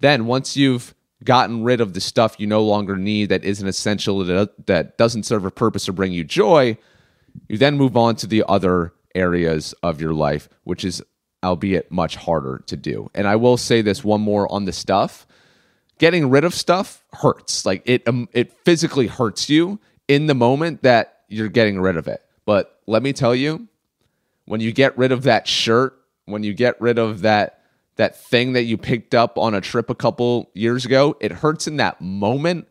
Then, 0.00 0.24
once 0.24 0.56
you've 0.56 0.94
gotten 1.22 1.62
rid 1.62 1.82
of 1.82 1.92
the 1.92 2.00
stuff 2.00 2.36
you 2.38 2.46
no 2.46 2.62
longer 2.62 2.96
need 2.96 3.28
that 3.28 3.44
isn't 3.44 3.68
essential, 3.68 4.24
that 4.24 4.96
doesn't 4.96 5.24
serve 5.24 5.44
a 5.44 5.50
purpose 5.50 5.90
or 5.90 5.92
bring 5.92 6.12
you 6.12 6.24
joy, 6.24 6.78
you 7.50 7.58
then 7.58 7.76
move 7.76 7.98
on 7.98 8.16
to 8.16 8.26
the 8.26 8.44
other 8.48 8.94
areas 9.14 9.74
of 9.82 10.00
your 10.00 10.14
life, 10.14 10.48
which 10.64 10.86
is, 10.86 11.02
albeit, 11.42 11.90
much 11.90 12.16
harder 12.16 12.62
to 12.66 12.76
do. 12.76 13.10
And 13.14 13.26
I 13.26 13.36
will 13.36 13.56
say 13.56 13.82
this 13.82 14.04
one 14.04 14.20
more 14.20 14.50
on 14.52 14.64
the 14.64 14.72
stuff 14.72 15.26
getting 16.02 16.30
rid 16.30 16.42
of 16.42 16.52
stuff 16.52 17.04
hurts. 17.12 17.64
Like 17.64 17.82
it, 17.84 18.06
um, 18.08 18.28
it 18.32 18.52
physically 18.64 19.06
hurts 19.06 19.48
you 19.48 19.78
in 20.08 20.26
the 20.26 20.34
moment 20.34 20.82
that 20.82 21.20
you're 21.28 21.48
getting 21.48 21.80
rid 21.80 21.96
of 21.96 22.08
it. 22.08 22.20
But 22.44 22.80
let 22.88 23.04
me 23.04 23.12
tell 23.12 23.36
you, 23.36 23.68
when 24.46 24.60
you 24.60 24.72
get 24.72 24.98
rid 24.98 25.12
of 25.12 25.22
that 25.22 25.46
shirt, 25.46 25.96
when 26.24 26.42
you 26.42 26.54
get 26.54 26.80
rid 26.80 26.98
of 26.98 27.22
that 27.22 27.60
that 27.96 28.16
thing 28.16 28.54
that 28.54 28.62
you 28.62 28.78
picked 28.78 29.14
up 29.14 29.36
on 29.38 29.54
a 29.54 29.60
trip 29.60 29.90
a 29.90 29.94
couple 29.94 30.50
years 30.54 30.84
ago, 30.84 31.16
it 31.20 31.30
hurts 31.30 31.68
in 31.68 31.76
that 31.76 32.00
moment, 32.00 32.66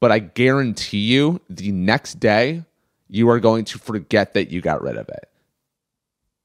but 0.00 0.10
I 0.10 0.18
guarantee 0.18 0.98
you 0.98 1.40
the 1.48 1.70
next 1.70 2.20
day 2.20 2.64
you 3.08 3.30
are 3.30 3.38
going 3.38 3.64
to 3.66 3.78
forget 3.78 4.34
that 4.34 4.50
you 4.50 4.60
got 4.60 4.82
rid 4.82 4.96
of 4.96 5.08
it. 5.08 5.30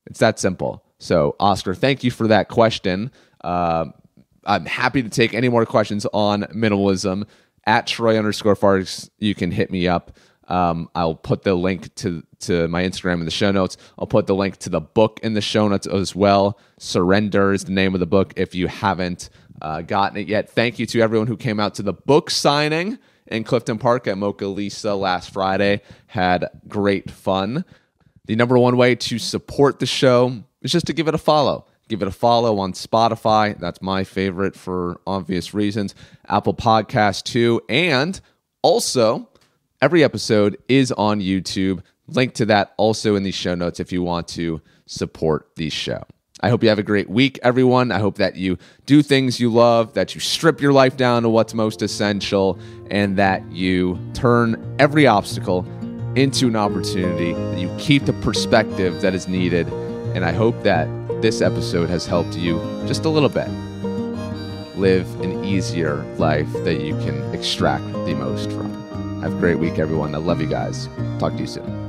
It's 0.06 0.20
that 0.20 0.40
simple. 0.40 0.84
So, 1.00 1.36
Oscar, 1.40 1.74
thank 1.74 2.04
you 2.04 2.12
for 2.12 2.28
that 2.28 2.50
question. 2.50 3.12
Uh, 3.42 3.86
I'm 4.46 4.66
happy 4.66 5.02
to 5.02 5.10
take 5.10 5.34
any 5.34 5.50
more 5.50 5.66
questions 5.66 6.06
on 6.14 6.44
minimalism. 6.54 7.26
at 7.66 7.88
Troy 7.88 8.18
underscore 8.18 8.56
Farkas. 8.56 9.10
You 9.20 9.36
can 9.36 9.52
hit 9.52 9.70
me 9.72 9.88
up. 9.88 10.18
Um, 10.48 10.90
I'll 10.96 11.16
put 11.16 11.44
the 11.44 11.54
link 11.54 11.94
to 11.96 12.24
to 12.40 12.68
my 12.68 12.84
Instagram 12.84 13.20
in 13.20 13.26
the 13.26 13.32
show 13.32 13.52
notes. 13.52 13.78
I'll 14.00 14.08
put 14.08 14.26
the 14.26 14.34
link 14.34 14.58
to 14.60 14.70
the 14.70 14.82
book 14.82 15.20
in 15.22 15.34
the 15.34 15.42
show 15.42 15.68
notes 15.68 15.86
as 15.86 16.16
well. 16.16 16.58
Surrender 16.80 17.54
is 17.54 17.66
the 17.66 17.72
name 17.72 17.94
of 17.94 18.00
the 18.00 18.08
book. 18.08 18.34
If 18.38 18.56
you 18.56 18.68
haven't 18.68 19.30
uh, 19.62 19.82
gotten 19.82 20.18
it 20.18 20.28
yet, 20.28 20.50
thank 20.50 20.80
you 20.80 20.86
to 20.88 21.02
everyone 21.02 21.28
who 21.28 21.38
came 21.38 21.60
out 21.60 21.76
to 21.76 21.84
the 21.84 21.94
book 21.94 22.32
signing 22.32 22.98
in 23.28 23.44
Clifton 23.44 23.78
Park 23.78 24.08
at 24.08 24.18
Mocha 24.18 24.48
Lisa 24.48 24.96
last 24.96 25.32
Friday. 25.32 25.82
Had 26.08 26.46
great 26.68 27.12
fun. 27.12 27.64
The 28.26 28.36
number 28.36 28.58
one 28.58 28.78
way 28.78 28.96
to 28.96 29.20
support 29.20 29.80
the 29.80 29.86
show 29.86 30.44
is 30.62 30.72
just 30.72 30.88
to 30.88 30.94
give 30.94 31.08
it 31.08 31.16
a 31.16 31.20
follow. 31.20 31.66
Give 31.88 32.02
it 32.02 32.08
a 32.08 32.12
follow 32.12 32.60
on 32.60 32.74
Spotify. 32.74 33.58
That's 33.60 33.82
my 33.82 34.04
favorite 34.04 34.56
for 34.56 35.02
obvious 35.08 35.54
reasons. 35.54 35.96
Apple 36.28 36.54
Podcast 36.54 37.24
too, 37.24 37.62
and 37.68 38.20
also 38.62 39.30
Every 39.82 40.04
episode 40.04 40.58
is 40.68 40.92
on 40.92 41.22
YouTube. 41.22 41.82
Link 42.08 42.34
to 42.34 42.46
that 42.48 42.74
also 42.76 43.16
in 43.16 43.24
the 43.24 43.32
show 43.32 43.56
notes 43.56 43.80
if 43.80 43.94
you 43.94 44.04
want 44.04 44.28
to 44.30 44.62
support 44.88 45.48
the 45.56 45.70
show. 45.70 46.04
I 46.42 46.50
hope 46.50 46.64
you 46.64 46.70
have 46.70 46.80
a 46.80 46.84
great 46.84 47.10
week, 47.10 47.40
everyone. 47.44 47.92
I 47.92 48.00
hope 48.00 48.18
that 48.18 48.36
you 48.36 48.58
do 48.86 49.02
things 49.02 49.40
you 49.40 49.50
love, 49.50 49.94
that 49.94 50.16
you 50.16 50.22
strip 50.22 50.60
your 50.60 50.74
life 50.74 50.98
down 50.98 51.24
to 51.24 51.30
what's 51.30 51.54
most 51.54 51.82
essential, 51.82 52.60
and 52.92 53.18
that 53.18 53.50
you 53.52 53.98
turn 54.14 54.76
every 54.80 55.08
obstacle 55.08 55.66
into 56.16 56.48
an 56.48 56.58
opportunity, 56.58 57.32
that 57.34 57.60
you 57.60 57.74
keep 57.78 58.06
the 58.06 58.14
perspective 58.14 59.02
that 59.02 59.14
is 59.14 59.30
needed. 59.30 59.68
And 60.16 60.26
I 60.26 60.32
hope 60.32 60.62
that 60.64 60.88
this 61.22 61.42
episode 61.42 61.90
has 61.90 62.06
helped 62.06 62.36
you 62.36 62.58
just 62.88 63.06
a 63.06 63.10
little 63.10 63.30
bit 63.30 63.50
live 64.76 65.08
an 65.22 65.44
easier 65.44 66.04
life 66.18 66.52
that 66.64 66.82
you 66.82 66.96
can 67.00 67.22
extract 67.34 67.84
the 68.06 68.16
most 68.16 68.50
from. 68.52 68.72
Have 69.22 69.34
a 69.34 69.40
great 69.40 69.60
week, 69.60 69.78
everyone. 69.78 70.16
I 70.16 70.20
love 70.20 70.40
you 70.42 70.48
guys. 70.48 70.88
Talk 71.20 71.34
to 71.34 71.40
you 71.40 71.48
soon. 71.48 71.89